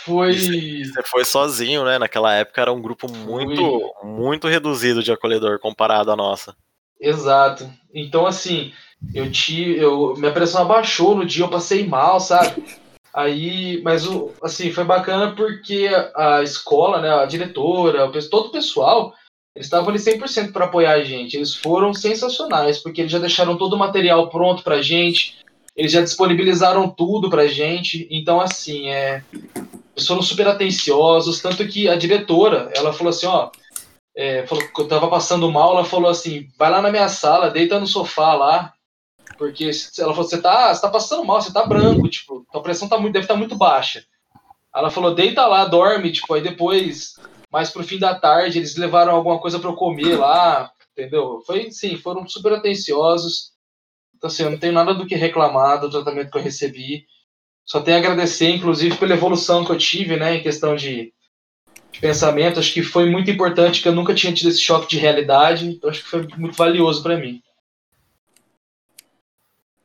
foi. 0.02 0.34
Você 0.34 1.04
foi 1.04 1.24
sozinho, 1.24 1.86
né? 1.86 2.00
Naquela 2.00 2.34
época 2.34 2.60
era 2.60 2.74
um 2.74 2.82
grupo 2.82 3.10
muito, 3.10 3.94
muito 4.04 4.48
reduzido 4.48 5.04
de 5.04 5.12
acolhedor 5.12 5.60
comparado 5.60 6.12
à 6.12 6.16
nossa. 6.16 6.56
Exato. 7.00 7.72
Então, 7.94 8.26
assim, 8.26 8.74
eu 9.14 9.32
tive. 9.32 9.78
Eu, 9.78 10.16
minha 10.18 10.34
pressão 10.34 10.64
abaixou 10.64 11.16
no 11.16 11.26
dia, 11.26 11.44
eu 11.44 11.50
passei 11.50 11.86
mal, 11.88 12.20
sabe? 12.20 12.64
Aí, 13.14 13.82
mas 13.84 14.08
o, 14.08 14.32
assim, 14.42 14.72
foi 14.72 14.84
bacana 14.84 15.36
porque 15.36 15.90
a 16.16 16.44
escola, 16.44 17.02
né, 17.02 17.10
a 17.10 17.26
diretora, 17.26 18.10
todo 18.30 18.48
o 18.48 18.52
pessoal, 18.52 19.14
eles 19.56 19.66
estavam 19.66 19.90
ali 19.90 19.98
100% 19.98 20.52
para 20.52 20.66
apoiar 20.66 20.94
a 20.94 21.04
gente. 21.04 21.36
Eles 21.36 21.56
foram 21.56 21.92
sensacionais, 21.92 22.78
porque 22.78 23.02
eles 23.02 23.12
já 23.12 23.18
deixaram 23.18 23.58
todo 23.58 23.74
o 23.74 23.80
material 23.80 24.30
pronto 24.30 24.64
pra 24.64 24.82
gente, 24.82 25.40
eles 25.80 25.94
já 25.94 26.02
disponibilizaram 26.02 26.89
tudo 26.89 27.30
pra 27.30 27.48
gente. 27.48 28.06
Então, 28.12 28.42
assim, 28.42 28.89
é, 28.89 29.24
eles 29.96 30.06
foram 30.06 30.22
super 30.22 30.46
atenciosos, 30.46 31.42
tanto 31.42 31.65
que 31.65 31.88
a 31.88 31.96
diretora, 31.96 32.70
ela 32.76 32.92
falou 32.92 33.12
assim, 33.12 33.26
ó, 33.26 33.50
é, 34.13 34.46
falou 34.46 34.68
que 34.68 34.82
eu 34.82 34.88
tava 34.89 35.08
passando 35.08 35.50
mal, 35.50 35.72
ela 35.72 35.86
falou 35.86 36.12
assim, 36.12 36.50
vai 36.58 36.70
lá 36.70 36.82
na 36.82 36.92
minha 36.92 37.08
sala, 37.08 37.50
deita 37.50 37.80
no 37.80 37.88
sofá 37.88 38.34
lá, 38.34 38.74
porque 39.38 39.72
ela 39.98 40.13
falou, 40.13 40.30
você 40.30 40.42
tá, 40.42 40.76
tá 40.76 40.89
passando 40.89 41.24
mal, 41.24 41.42
você 41.42 41.54
tá 41.54 41.65
branco, 41.65 42.10
tipo, 42.10 42.46
tua 42.52 42.62
pressão 42.62 42.89
tá 42.89 43.00
muito, 43.00 43.13
deve 43.13 43.24
estar 43.24 43.36
tá 43.36 43.39
muito 43.39 43.56
baixa. 43.56 44.04
Ela 44.76 44.92
falou, 44.92 45.15
deita 45.15 45.48
lá, 45.48 45.63
dorme, 45.63 46.12
tipo, 46.12 46.34
aí 46.34 46.42
depois, 46.42 47.13
mais 47.50 47.70
pro 47.70 47.86
fim 47.86 47.98
da 47.98 48.13
tarde, 48.13 48.58
eles 48.58 48.76
levaram 48.76 49.15
alguma 49.15 49.39
coisa 49.39 49.58
para 49.58 49.70
eu 49.70 49.76
comer 49.76 50.18
lá, 50.18 50.70
entendeu? 50.92 51.42
Foi, 51.48 51.72
sim, 51.72 51.96
foram 51.96 52.28
super 52.28 52.52
atenciosos. 52.52 53.58
Então, 54.19 54.27
assim, 54.27 54.43
eu 54.43 54.51
não 54.51 54.58
tenho 54.58 54.73
nada 54.73 54.93
do 54.93 55.08
que 55.08 55.15
reclamar 55.15 55.79
do 55.79 55.89
tratamento 55.89 56.29
que 56.29 56.38
eu 56.38 56.43
recebi. 56.43 57.05
Só 57.65 57.79
tenho 57.79 57.95
a 57.95 57.99
agradecer, 58.01 58.49
inclusive, 58.49 58.97
pela 58.97 59.13
evolução 59.13 59.63
que 59.63 59.71
eu 59.71 59.77
tive, 59.77 60.17
né, 60.17 60.36
em 60.36 60.43
questão 60.43 60.75
de 60.75 61.13
de 61.91 61.99
pensamento. 61.99 62.60
Acho 62.60 62.73
que 62.73 62.84
foi 62.84 63.10
muito 63.10 63.32
importante, 63.32 63.82
que 63.82 63.88
eu 63.88 63.95
nunca 63.95 64.13
tinha 64.13 64.34
tido 64.34 64.49
esse 64.49 64.62
choque 64.62 64.88
de 64.88 64.97
realidade. 64.97 65.67
Então 65.67 65.89
acho 65.89 66.03
que 66.03 66.10
foi 66.10 66.27
muito 66.38 66.55
valioso 66.55 67.01
para 67.01 67.17
mim. 67.17 67.41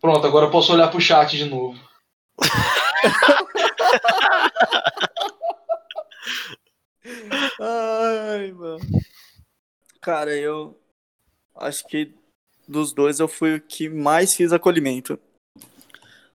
Pronto, 0.00 0.26
agora 0.26 0.46
eu 0.46 0.50
posso 0.50 0.72
olhar 0.72 0.88
pro 0.88 1.00
chat 1.00 1.36
de 1.36 1.44
novo. 1.46 1.78
Ai, 7.60 8.50
mano. 8.52 8.80
Cara, 10.00 10.36
eu 10.36 10.78
acho 11.56 11.86
que 11.86 12.14
dos 12.66 12.92
dois 12.92 13.20
eu 13.20 13.28
fui 13.28 13.56
o 13.56 13.60
que 13.60 13.88
mais 13.88 14.34
fiz 14.34 14.52
acolhimento. 14.52 15.18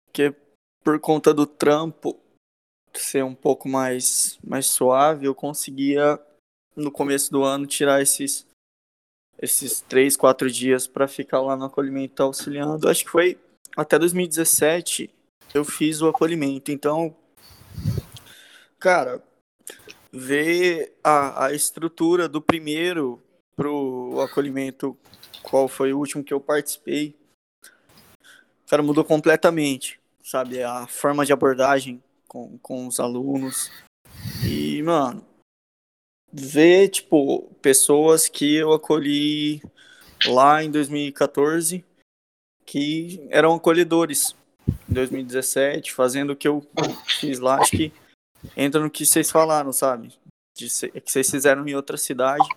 Porque 0.06 0.34
por 0.82 0.98
conta 1.00 1.34
do 1.34 1.46
trampo, 1.46 2.18
ser 2.94 3.24
um 3.24 3.34
pouco 3.34 3.68
mais, 3.68 4.38
mais 4.44 4.66
suave, 4.66 5.26
eu 5.26 5.34
conseguia 5.34 6.18
no 6.74 6.90
começo 6.90 7.30
do 7.30 7.42
ano 7.42 7.66
tirar 7.66 8.00
esses 8.00 8.46
esses 9.38 9.82
três, 9.82 10.16
quatro 10.16 10.50
dias 10.50 10.86
para 10.86 11.06
ficar 11.06 11.40
lá 11.40 11.56
no 11.56 11.66
acolhimento 11.66 12.22
auxiliando. 12.22 12.88
Acho 12.88 13.04
que 13.04 13.10
foi 13.10 13.38
até 13.76 13.98
2017 13.98 15.10
eu 15.54 15.64
fiz 15.64 16.00
o 16.00 16.08
acolhimento. 16.08 16.70
Então, 16.70 17.16
cara, 18.78 19.22
ver 20.12 20.96
a, 21.02 21.46
a 21.46 21.52
estrutura 21.52 22.28
do 22.28 22.40
primeiro 22.40 23.22
pro 23.56 24.20
acolhimento, 24.20 24.96
qual 25.48 25.68
foi 25.68 25.92
o 25.92 25.98
último 25.98 26.24
que 26.24 26.34
eu 26.34 26.40
participei, 26.40 27.16
cara, 28.68 28.82
mudou 28.82 29.04
completamente, 29.04 30.00
sabe? 30.22 30.62
A 30.62 30.86
forma 30.86 31.24
de 31.24 31.32
abordagem 31.32 32.02
com, 32.26 32.58
com 32.58 32.86
os 32.86 32.98
alunos. 32.98 33.70
E, 34.44 34.82
mano, 34.82 35.24
ver, 36.32 36.88
tipo, 36.88 37.44
pessoas 37.62 38.28
que 38.28 38.56
eu 38.56 38.72
acolhi 38.72 39.62
lá 40.26 40.64
em 40.64 40.70
2014 40.70 41.84
que 42.64 43.24
eram 43.30 43.54
acolhedores 43.54 44.34
em 44.90 44.92
2017, 44.92 45.92
fazendo 45.92 46.30
o 46.30 46.36
que 46.36 46.48
eu 46.48 46.66
fiz 47.06 47.38
lá. 47.38 47.60
Acho 47.60 47.70
que 47.70 47.92
entra 48.56 48.80
no 48.80 48.90
que 48.90 49.06
vocês 49.06 49.30
falaram, 49.30 49.72
sabe? 49.72 50.12
De 50.56 50.68
que 50.68 51.10
vocês 51.12 51.30
fizeram 51.30 51.66
em 51.68 51.76
outra 51.76 51.96
cidade. 51.96 52.48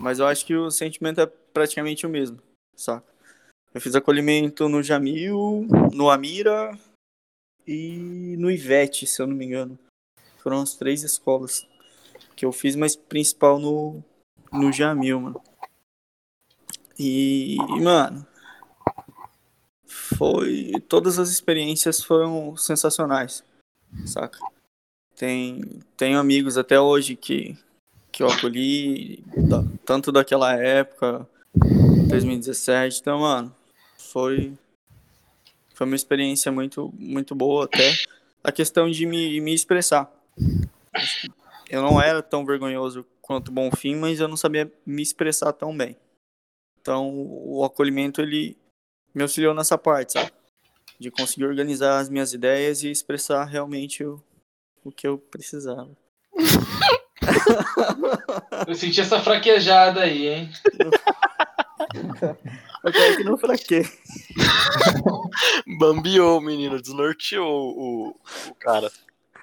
Mas 0.00 0.18
eu 0.18 0.26
acho 0.26 0.46
que 0.46 0.54
o 0.54 0.70
sentimento 0.70 1.20
é 1.20 1.30
praticamente 1.56 2.04
o 2.04 2.10
mesmo, 2.10 2.38
saca? 2.76 3.10
Eu 3.72 3.80
fiz 3.80 3.94
acolhimento 3.94 4.68
no 4.68 4.82
Jamil, 4.82 5.66
no 5.90 6.10
Amira 6.10 6.78
e 7.66 8.36
no 8.36 8.50
Ivete, 8.50 9.06
se 9.06 9.22
eu 9.22 9.26
não 9.26 9.34
me 9.34 9.46
engano. 9.46 9.78
Foram 10.36 10.60
as 10.60 10.74
três 10.74 11.02
escolas 11.02 11.66
que 12.36 12.44
eu 12.44 12.52
fiz, 12.52 12.76
mas 12.76 12.94
principal 12.94 13.58
no, 13.58 14.04
no 14.52 14.70
Jamil, 14.70 15.18
mano. 15.18 15.42
E, 16.98 17.56
mano, 17.82 18.26
foi. 19.86 20.72
Todas 20.86 21.18
as 21.18 21.30
experiências 21.30 22.04
foram 22.04 22.54
sensacionais, 22.54 23.42
saca? 24.04 24.38
Tem, 25.16 25.62
tenho 25.96 26.18
amigos 26.18 26.58
até 26.58 26.78
hoje 26.78 27.16
que, 27.16 27.56
que 28.12 28.22
eu 28.22 28.28
acolhi, 28.28 29.24
tanto 29.86 30.12
daquela 30.12 30.52
época, 30.52 31.26
2017. 32.08 33.00
Então, 33.00 33.20
mano, 33.20 33.54
foi, 33.98 34.56
foi 35.74 35.86
uma 35.86 35.96
experiência 35.96 36.50
muito, 36.52 36.92
muito 36.98 37.34
boa 37.34 37.64
até. 37.64 37.94
A 38.42 38.52
questão 38.52 38.90
de 38.90 39.06
me, 39.06 39.40
me 39.40 39.54
expressar. 39.54 40.10
Eu 41.68 41.82
não 41.82 42.00
era 42.00 42.22
tão 42.22 42.44
vergonhoso 42.46 43.04
quanto 43.20 43.50
Bonfim, 43.50 43.96
mas 43.96 44.20
eu 44.20 44.28
não 44.28 44.36
sabia 44.36 44.70
me 44.84 45.02
expressar 45.02 45.52
tão 45.52 45.76
bem. 45.76 45.96
Então, 46.80 47.10
o 47.12 47.64
acolhimento 47.64 48.20
ele 48.20 48.56
me 49.12 49.22
auxiliou 49.22 49.52
nessa 49.52 49.76
parte, 49.76 50.12
sabe? 50.12 50.30
De 50.98 51.10
conseguir 51.10 51.44
organizar 51.46 51.98
as 51.98 52.08
minhas 52.08 52.32
ideias 52.32 52.82
e 52.82 52.90
expressar 52.90 53.44
realmente 53.44 54.04
o, 54.04 54.22
o 54.84 54.92
que 54.92 55.06
eu 55.06 55.18
precisava. 55.18 55.90
Eu 58.66 58.74
senti 58.74 59.00
essa 59.00 59.20
fraquejada 59.20 60.02
aí, 60.02 60.26
hein? 60.28 60.50
Eu 62.84 62.92
quero 62.92 63.16
que 63.16 63.24
não 63.24 63.38
fraqueie. 63.38 63.84
Bambiou 65.78 66.38
o 66.38 66.40
menino, 66.40 66.80
desnorteou 66.80 67.76
o, 67.76 68.08
o 68.48 68.54
cara. 68.54 68.90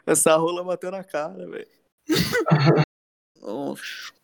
Essa 0.05 0.35
rola 0.35 0.63
bateu 0.63 0.91
na 0.91 1.03
cara, 1.03 1.47
velho. 1.47 1.67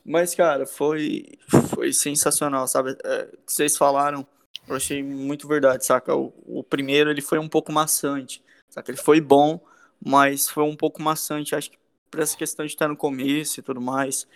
Mas, 0.05 0.33
cara, 0.33 0.65
foi, 0.65 1.25
foi 1.69 1.93
sensacional, 1.93 2.67
sabe? 2.67 2.97
É, 3.03 3.23
o 3.33 3.37
que 3.45 3.53
vocês 3.53 3.77
falaram, 3.77 4.25
eu 4.67 4.75
achei 4.75 5.03
muito 5.03 5.47
verdade, 5.47 5.85
saca? 5.85 6.15
O, 6.15 6.33
o 6.45 6.63
primeiro, 6.63 7.09
ele 7.09 7.21
foi 7.21 7.37
um 7.37 7.49
pouco 7.49 7.71
maçante, 7.71 8.43
saca? 8.69 8.89
Ele 8.91 8.97
foi 8.97 9.21
bom, 9.21 9.59
mas 10.03 10.49
foi 10.49 10.63
um 10.63 10.75
pouco 10.75 11.01
maçante, 11.01 11.55
acho 11.55 11.71
que 11.71 11.77
por 12.09 12.19
essa 12.19 12.35
questão 12.35 12.65
de 12.65 12.71
estar 12.71 12.87
no 12.87 12.97
começo 12.97 13.59
e 13.59 13.63
tudo 13.63 13.79
mais. 13.79 14.27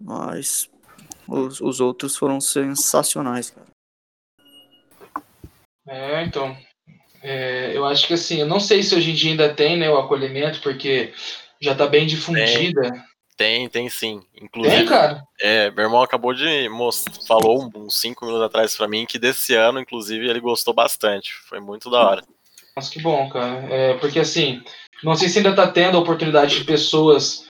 Mas 0.00 0.70
os, 1.28 1.60
os 1.60 1.80
outros 1.80 2.16
foram 2.16 2.40
sensacionais, 2.40 3.50
cara. 3.50 3.66
É, 5.86 6.22
então. 6.24 6.56
é, 7.22 7.76
eu 7.76 7.84
acho 7.84 8.06
que 8.06 8.14
assim, 8.14 8.40
eu 8.40 8.46
não 8.46 8.58
sei 8.58 8.82
se 8.82 8.94
hoje 8.94 9.10
em 9.10 9.14
dia 9.14 9.30
ainda 9.32 9.52
tem, 9.52 9.76
né, 9.76 9.90
o 9.90 9.98
acolhimento, 9.98 10.60
porque 10.62 11.12
já 11.60 11.74
tá 11.74 11.86
bem 11.86 12.06
difundida. 12.06 13.04
Tem, 13.36 13.68
tem 13.68 13.88
sim. 13.90 14.22
Inclusive, 14.40 14.76
Tem, 14.76 14.86
cara? 14.86 15.22
é, 15.40 15.70
meu 15.72 15.84
irmão 15.84 16.02
acabou 16.02 16.32
de 16.32 16.68
mostrar, 16.68 17.12
falou 17.26 17.68
uns 17.74 18.00
5 18.00 18.24
minutos 18.24 18.46
atrás 18.46 18.76
pra 18.76 18.86
mim 18.86 19.06
que 19.06 19.18
desse 19.18 19.54
ano, 19.54 19.80
inclusive, 19.80 20.28
ele 20.28 20.40
gostou 20.40 20.72
bastante. 20.72 21.34
Foi 21.48 21.58
muito 21.58 21.90
da 21.90 21.98
hora. 21.98 22.22
Nossa, 22.76 22.90
que 22.92 23.00
bom, 23.00 23.28
cara. 23.28 23.66
É, 23.72 23.94
porque 23.94 24.20
assim, 24.20 24.62
não 25.02 25.16
sei 25.16 25.28
se 25.28 25.38
ainda 25.38 25.54
tá 25.54 25.66
tendo 25.66 25.96
a 25.96 26.00
oportunidade 26.00 26.58
de 26.58 26.64
pessoas 26.64 27.44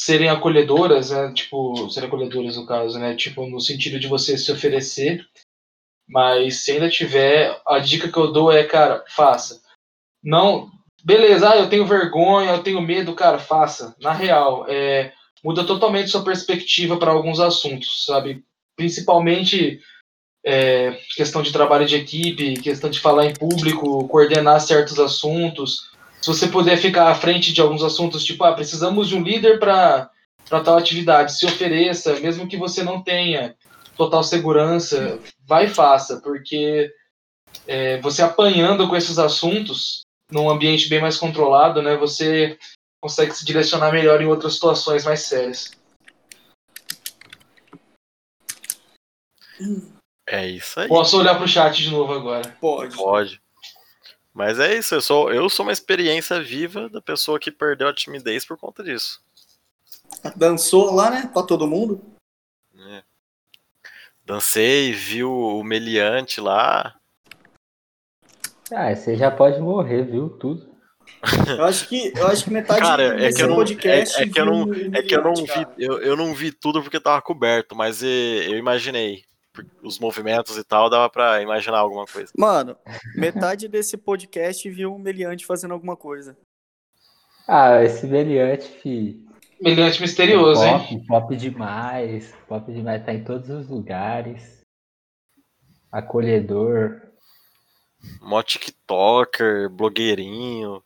serem 0.00 0.30
acolhedoras, 0.30 1.10
né? 1.10 1.30
Tipo, 1.34 1.90
serem 1.90 2.08
acolhedoras 2.08 2.56
no 2.56 2.64
caso, 2.64 2.98
né? 2.98 3.14
Tipo, 3.14 3.46
no 3.46 3.60
sentido 3.60 4.00
de 4.00 4.08
você 4.08 4.38
se 4.38 4.50
oferecer. 4.50 5.26
Mas 6.08 6.64
se 6.64 6.72
ainda 6.72 6.88
tiver, 6.88 7.60
a 7.66 7.78
dica 7.78 8.10
que 8.10 8.16
eu 8.16 8.32
dou 8.32 8.50
é, 8.50 8.64
cara, 8.64 9.04
faça. 9.08 9.60
Não. 10.24 10.70
Beleza, 11.04 11.50
ah, 11.50 11.56
eu 11.56 11.68
tenho 11.68 11.86
vergonha, 11.86 12.52
eu 12.52 12.62
tenho 12.62 12.80
medo, 12.80 13.14
cara, 13.14 13.38
faça. 13.38 13.94
Na 14.00 14.12
real, 14.12 14.64
é, 14.68 15.12
muda 15.44 15.64
totalmente 15.64 16.10
sua 16.10 16.24
perspectiva 16.24 16.98
para 16.98 17.10
alguns 17.10 17.38
assuntos, 17.38 18.06
sabe? 18.06 18.42
Principalmente 18.76 19.80
é, 20.44 20.92
questão 21.14 21.42
de 21.42 21.52
trabalho 21.52 21.86
de 21.86 21.96
equipe, 21.96 22.60
questão 22.62 22.88
de 22.88 23.00
falar 23.00 23.26
em 23.26 23.34
público, 23.34 24.08
coordenar 24.08 24.60
certos 24.62 24.98
assuntos. 24.98 25.90
Se 26.20 26.26
você 26.26 26.46
puder 26.46 26.76
ficar 26.76 27.10
à 27.10 27.14
frente 27.14 27.52
de 27.52 27.60
alguns 27.60 27.82
assuntos, 27.82 28.24
tipo, 28.24 28.44
ah, 28.44 28.52
precisamos 28.52 29.08
de 29.08 29.16
um 29.16 29.22
líder 29.22 29.58
para 29.58 30.10
tal 30.48 30.76
atividade, 30.76 31.32
se 31.32 31.46
ofereça, 31.46 32.18
mesmo 32.20 32.46
que 32.46 32.56
você 32.56 32.82
não 32.82 33.02
tenha 33.02 33.56
total 33.96 34.22
segurança, 34.22 35.18
vai 35.46 35.66
e 35.66 35.70
faça, 35.70 36.20
porque 36.20 36.92
é, 37.66 38.00
você 38.00 38.22
apanhando 38.22 38.88
com 38.88 38.96
esses 38.96 39.18
assuntos, 39.18 40.02
num 40.30 40.50
ambiente 40.50 40.88
bem 40.88 41.00
mais 41.00 41.16
controlado, 41.16 41.82
né, 41.82 41.96
você 41.96 42.58
consegue 43.00 43.34
se 43.34 43.44
direcionar 43.44 43.90
melhor 43.90 44.20
em 44.20 44.26
outras 44.26 44.54
situações 44.54 45.04
mais 45.04 45.20
sérias. 45.20 45.70
É 50.26 50.46
isso 50.46 50.80
aí. 50.80 50.88
Posso 50.88 51.18
olhar 51.18 51.36
pro 51.36 51.48
chat 51.48 51.82
de 51.82 51.90
novo 51.90 52.12
agora. 52.12 52.56
Pode. 52.60 52.96
Pode. 52.96 53.42
Mas 54.40 54.58
é 54.58 54.74
isso, 54.78 54.94
eu 54.94 55.02
sou, 55.02 55.30
eu 55.30 55.50
sou 55.50 55.66
uma 55.66 55.70
experiência 55.72 56.42
viva 56.42 56.88
da 56.88 57.02
pessoa 57.02 57.38
que 57.38 57.50
perdeu 57.50 57.86
a 57.88 57.92
timidez 57.92 58.42
por 58.42 58.56
conta 58.56 58.82
disso. 58.82 59.20
Dançou 60.34 60.94
lá, 60.94 61.10
né? 61.10 61.28
Pra 61.30 61.42
todo 61.42 61.66
mundo. 61.66 62.00
né? 62.74 63.02
Dancei, 64.24 64.92
viu 64.94 65.30
o 65.30 65.62
meliante 65.62 66.40
lá. 66.40 66.94
Ah, 68.72 68.94
você 68.96 69.14
já 69.14 69.30
pode 69.30 69.60
morrer, 69.60 70.04
viu? 70.04 70.30
Tudo. 70.30 70.70
Eu 71.58 71.64
acho 71.66 71.86
que, 71.86 72.10
eu 72.16 72.26
acho 72.26 72.44
que 72.44 72.50
metade 72.50 72.80
Cara, 72.80 73.02
é 73.02 73.16
desse 73.16 73.36
que 73.36 73.42
eu 73.42 73.48
não- 73.48 73.56
podcast 73.56 74.18
é- 74.18 74.22
é 74.22 74.28
que 74.30 74.40
eu 74.40 74.46
não- 74.46 74.72
É 74.94 75.02
que 75.02 75.14
eu 75.16 75.22
não 75.22 75.34
vi, 75.34 75.66
eu, 75.76 76.00
eu 76.00 76.16
não 76.16 76.32
vi 76.32 76.50
tudo 76.50 76.80
porque 76.80 76.98
tava 76.98 77.20
coberto, 77.20 77.76
mas 77.76 78.02
eh, 78.02 78.46
eu 78.46 78.56
imaginei. 78.56 79.22
Os 79.82 79.98
movimentos 79.98 80.56
e 80.56 80.64
tal, 80.64 80.88
dava 80.88 81.08
pra 81.10 81.42
imaginar 81.42 81.78
alguma 81.78 82.06
coisa. 82.06 82.30
Mano, 82.36 82.76
metade 83.16 83.66
desse 83.66 83.96
podcast 83.96 84.68
viu 84.70 84.94
o 84.94 84.98
Meliante 84.98 85.44
fazendo 85.44 85.74
alguma 85.74 85.96
coisa. 85.96 86.36
Ah, 87.48 87.82
esse 87.82 88.06
Beliante, 88.06 88.68
fi. 88.80 89.26
Brilhante 89.60 90.00
misterioso, 90.00 90.64
hein? 90.64 90.78
Pop, 90.78 91.06
pop 91.06 91.36
demais. 91.36 92.32
Pop 92.48 92.72
demais, 92.72 93.04
tá 93.04 93.12
em 93.12 93.24
todos 93.24 93.50
os 93.50 93.68
lugares. 93.68 94.60
Acolhedor. 95.90 97.02
Mó 98.22 98.42
TikToker, 98.42 99.68
blogueirinho. 99.68 100.82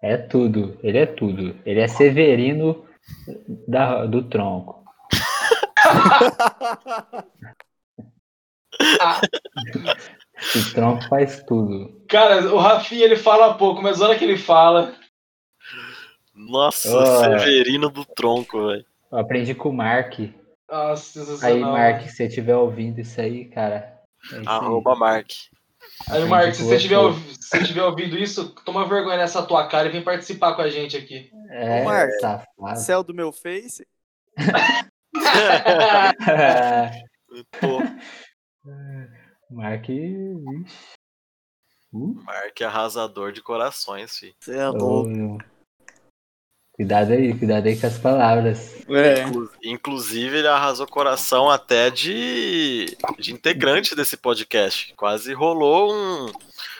É 0.00 0.16
tudo. 0.16 0.78
Ele 0.82 0.98
é 0.98 1.06
tudo. 1.06 1.58
Ele 1.64 1.80
é 1.80 1.88
Severino 1.88 2.84
da, 3.66 4.04
do 4.06 4.22
tronco. 4.28 4.84
Esse 10.38 10.74
tronco 10.74 11.04
faz 11.08 11.42
tudo. 11.44 12.04
Cara, 12.08 12.52
o 12.52 12.58
Rafinha 12.58 13.04
ele 13.04 13.16
fala 13.16 13.54
pouco, 13.54 13.80
mas 13.82 14.00
hora 14.00 14.18
que 14.18 14.24
ele 14.24 14.36
fala. 14.36 14.94
Nossa, 16.34 16.88
Ah. 17.00 17.38
Severino 17.38 17.88
do 17.88 18.04
tronco, 18.04 18.66
velho. 18.66 18.84
Aprendi 19.12 19.54
com 19.54 19.68
o 19.68 19.72
Mark. 19.72 20.18
Nossa, 20.70 21.20
Aí, 21.20 21.26
sensacional. 21.26 21.72
Mark, 21.72 22.02
se 22.02 22.16
você 22.16 22.26
estiver 22.26 22.56
ouvindo 22.56 23.00
isso 23.00 23.20
aí, 23.20 23.44
cara. 23.46 24.00
é 24.24 24.26
isso 24.26 24.36
aí. 24.40 24.44
Arroba 24.46 24.96
Mark. 24.96 25.30
Aí, 26.08 26.16
Aprendi 26.16 26.28
Marcos, 26.30 26.56
se 26.56 26.62
você 26.64 26.78
tiver, 26.78 26.98
se 27.40 27.48
você 27.48 27.64
tiver 27.64 27.84
ouvido 27.84 28.18
isso, 28.18 28.48
toma 28.64 28.88
vergonha 28.88 29.18
nessa 29.18 29.42
tua 29.46 29.68
cara 29.68 29.88
e 29.88 29.92
vem 29.92 30.02
participar 30.02 30.54
com 30.54 30.62
a 30.62 30.68
gente 30.68 30.96
aqui. 30.96 31.30
É, 31.50 31.82
Ô, 31.82 31.84
Mark, 31.84 32.10
safado. 32.20 32.80
Céu 32.80 33.04
do 33.04 33.14
meu 33.14 33.30
face. 33.32 33.86
Pô, 37.60 37.78
Mark. 39.50 39.88
Uh, 41.92 42.14
Mark 42.24 42.60
é 42.60 42.64
arrasador 42.64 43.32
de 43.32 43.40
corações, 43.42 44.18
fi. 44.18 44.34
Cê 44.40 44.56
é 44.56 44.68
louco. 44.68 45.38
Cuidado 46.72 47.12
aí, 47.12 47.38
cuidado 47.38 47.66
aí 47.66 47.78
com 47.78 47.86
as 47.86 47.98
palavras. 47.98 48.84
É. 48.88 49.22
Inclu- 49.22 49.50
Inclusive, 49.62 50.38
ele 50.38 50.48
arrasou 50.48 50.88
coração 50.88 51.48
até 51.48 51.88
de, 51.88 52.86
de 53.20 53.32
integrante 53.32 53.94
desse 53.94 54.16
podcast. 54.16 54.92
Quase 54.96 55.32
rolou 55.32 55.94
um. 55.94 56.32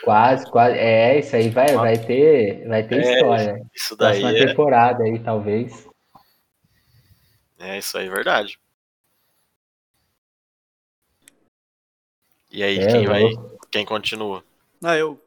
Quase, 0.03 0.51
quase. 0.51 0.77
É, 0.77 1.19
isso 1.19 1.33
aí 1.33 1.49
vai, 1.49 1.73
vai 1.75 1.97
ter, 1.97 2.67
vai 2.67 2.85
ter 2.85 2.97
É, 3.05 3.13
história. 3.13 3.65
Isso 3.73 3.95
daí 3.95 4.19
Próxima 4.19 4.37
é, 4.37 4.45
temporada 4.47 5.03
aí, 5.05 5.17
talvez. 5.19 5.87
é 7.59 7.77
isso 7.77 7.97
aí, 7.97 8.07
é 8.07 8.11
verdade. 8.11 8.59
E 12.55 12.63
aí, 12.63 12.79
É, 12.79 12.87
quem 12.87 13.05
vai. 13.05 13.21
louco. 13.21 13.67
Quem 13.69 13.85
continua? 13.85 14.41
Ah, 14.81 14.95
eu. 14.95 15.21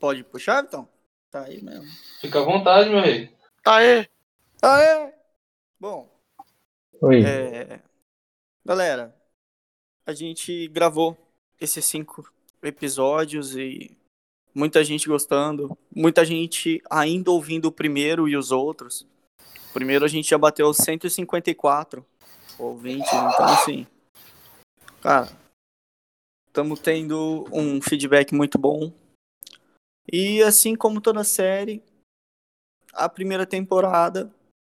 Pode 0.00 0.24
puxar, 0.24 0.64
então? 0.64 0.88
Tá 1.30 1.44
aí 1.44 1.62
mesmo. 1.62 1.84
Fica 2.18 2.40
à 2.40 2.44
vontade, 2.44 2.88
meu 2.88 3.02
rei. 3.02 3.30
Aê! 3.66 4.08
Ah, 4.62 4.80
é? 4.80 5.14
Bom, 5.78 6.08
Oi. 7.02 7.22
é... 7.22 7.78
Galera, 8.64 9.14
a 10.06 10.14
gente 10.14 10.66
gravou 10.68 11.14
esses 11.60 11.84
cinco 11.84 12.32
episódios 12.62 13.54
e 13.54 13.94
muita 14.54 14.82
gente 14.82 15.06
gostando, 15.08 15.76
muita 15.94 16.24
gente 16.24 16.82
ainda 16.88 17.30
ouvindo 17.30 17.66
o 17.66 17.72
primeiro 17.72 18.26
e 18.26 18.34
os 18.34 18.50
outros. 18.50 19.06
O 19.68 19.72
primeiro 19.74 20.06
a 20.06 20.08
gente 20.08 20.30
já 20.30 20.38
bateu 20.38 20.72
154 20.72 22.02
ouvintes, 22.58 23.12
então 23.12 23.44
assim, 23.46 23.86
cara, 25.02 25.28
estamos 26.52 26.80
tendo 26.80 27.48
um 27.50 27.80
feedback 27.80 28.34
muito 28.34 28.58
bom. 28.58 28.92
E 30.12 30.42
assim 30.42 30.76
como 30.76 31.00
toda 31.00 31.24
série, 31.24 31.82
a 32.92 33.08
primeira 33.08 33.46
temporada 33.46 34.30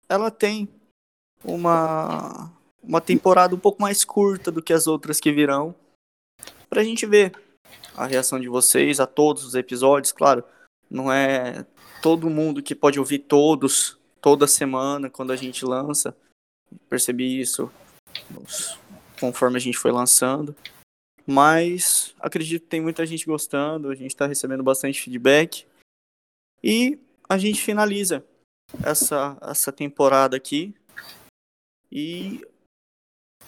ela 0.07 0.31
tem 0.31 0.69
uma 1.43 2.53
uma 2.83 3.01
temporada 3.01 3.55
um 3.55 3.59
pouco 3.59 3.81
mais 3.81 4.05
curta 4.05 4.51
do 4.51 4.61
que 4.61 4.73
as 4.73 4.87
outras 4.87 5.21
que 5.21 5.33
virão, 5.33 5.73
pra 6.69 6.83
gente 6.83 7.07
ver 7.07 7.33
a 7.97 8.07
reação 8.07 8.41
de 8.41 8.49
vocês 8.49 8.99
a 8.99 9.07
todos 9.07 9.45
os 9.45 9.55
episódios, 9.55 10.11
claro, 10.11 10.43
não 10.91 11.11
é 11.11 11.65
todo 12.03 12.29
mundo 12.29 12.61
que 12.61 12.75
pode 12.75 12.99
ouvir 12.99 13.21
todos 13.21 13.97
toda 14.21 14.49
semana 14.49 15.09
quando 15.09 15.33
a 15.33 15.37
gente 15.37 15.65
lança, 15.65 16.17
Percebi 16.89 17.41
isso 17.41 17.71
conforme 19.21 19.57
a 19.57 19.61
gente 19.61 19.79
foi 19.79 19.93
lançando. 19.93 20.55
Mas 21.27 22.15
acredito 22.19 22.63
que 22.63 22.69
tem 22.69 22.81
muita 22.81 23.07
gente 23.07 23.27
gostando, 23.27 23.91
a 23.91 23.95
gente 23.95 24.11
está 24.11 24.27
recebendo 24.27 24.63
bastante 24.63 25.01
feedback. 25.01 25.67
E 26.63 26.99
a 27.29 27.39
gente 27.39 27.63
finaliza 27.63 28.25
essa, 28.85 29.37
essa 29.43 29.73
temporada 29.73 30.37
aqui. 30.37 30.75
E 31.91 32.41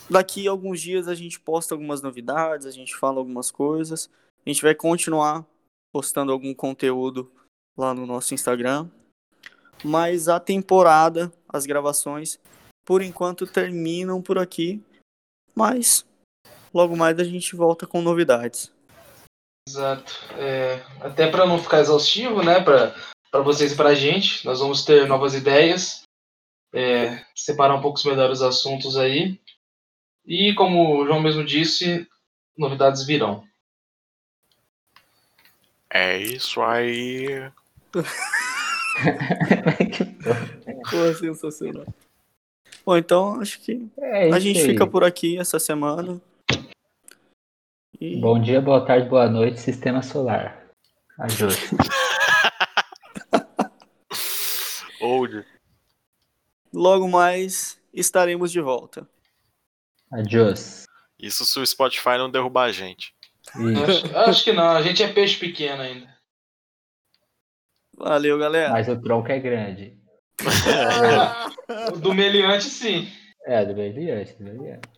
daqui 0.08 0.46
a 0.46 0.50
alguns 0.50 0.80
dias 0.80 1.08
a 1.08 1.14
gente 1.14 1.40
posta 1.40 1.74
algumas 1.74 2.02
novidades, 2.02 2.66
a 2.66 2.70
gente 2.70 2.94
fala 2.94 3.18
algumas 3.18 3.50
coisas. 3.50 4.10
A 4.44 4.50
gente 4.50 4.62
vai 4.62 4.74
continuar 4.74 5.46
postando 5.92 6.32
algum 6.32 6.54
conteúdo 6.54 7.30
lá 7.76 7.94
no 7.94 8.06
nosso 8.06 8.34
Instagram. 8.34 8.88
Mas 9.84 10.28
a 10.28 10.38
temporada, 10.38 11.32
as 11.48 11.66
gravações, 11.66 12.38
por 12.84 13.02
enquanto 13.02 13.46
terminam 13.46 14.20
por 14.22 14.38
aqui. 14.38 14.82
Mas 15.54 16.06
logo 16.74 16.96
mais 16.96 17.18
a 17.18 17.24
gente 17.24 17.54
volta 17.54 17.86
com 17.86 18.02
novidades. 18.02 18.70
Exato. 19.68 20.12
É, 20.36 20.82
até 21.00 21.30
para 21.30 21.46
não 21.46 21.58
ficar 21.58 21.80
exaustivo, 21.80 22.42
né, 22.42 22.60
para 22.60 22.94
vocês 23.42 23.72
e 23.72 23.76
para 23.76 23.90
a 23.90 23.94
gente, 23.94 24.44
nós 24.44 24.60
vamos 24.60 24.84
ter 24.84 25.06
novas 25.06 25.34
ideias, 25.34 26.02
é, 26.74 27.24
separar 27.34 27.76
um 27.76 27.80
pouco 27.80 28.00
melhor 28.06 28.30
os 28.30 28.42
assuntos 28.42 28.96
aí. 28.96 29.40
E 30.26 30.54
como 30.54 30.98
o 30.98 31.06
João 31.06 31.20
mesmo 31.20 31.44
disse, 31.44 32.06
novidades 32.56 33.04
virão. 33.06 33.44
É 35.88 36.18
isso 36.18 36.60
aí. 36.60 37.50
Pô, 40.90 41.14
sensacional. 41.14 41.86
Bom, 42.84 42.96
então 42.96 43.40
acho 43.40 43.60
que 43.60 43.88
É 43.98 44.30
a 44.32 44.38
gente 44.38 44.58
aí. 44.58 44.66
fica 44.66 44.86
por 44.86 45.04
aqui 45.04 45.38
essa 45.38 45.58
semana. 45.58 46.20
E 48.04 48.20
Bom 48.20 48.38
dia, 48.38 48.60
boa 48.60 48.84
tarde, 48.84 49.08
boa 49.08 49.30
noite, 49.30 49.58
Sistema 49.58 50.02
Solar. 50.02 50.62
Ajuda. 51.18 51.54
Old. 55.00 55.42
logo 56.70 57.08
mais 57.08 57.80
estaremos 57.94 58.52
de 58.52 58.60
volta. 58.60 59.08
Adiós. 60.12 60.84
Isso 61.18 61.46
se 61.46 61.58
o 61.58 61.66
Spotify 61.66 62.18
não 62.18 62.30
derrubar 62.30 62.64
a 62.64 62.72
gente. 62.72 63.14
Acho, 63.88 64.16
acho 64.18 64.44
que 64.44 64.52
não, 64.52 64.68
a 64.68 64.82
gente 64.82 65.02
é 65.02 65.10
peixe 65.10 65.38
pequeno 65.38 65.80
ainda. 65.80 66.14
Valeu, 67.96 68.38
galera. 68.38 68.70
Mas 68.70 68.86
o 68.86 69.00
tronco 69.00 69.32
é 69.32 69.38
grande. 69.38 69.98
O 71.90 71.98
do 71.98 72.12
meliante, 72.12 72.64
sim. 72.64 73.10
É, 73.46 73.64
do 73.64 73.72
Beliante, 73.72 74.34
do 74.34 74.44
Beliante. 74.44 74.93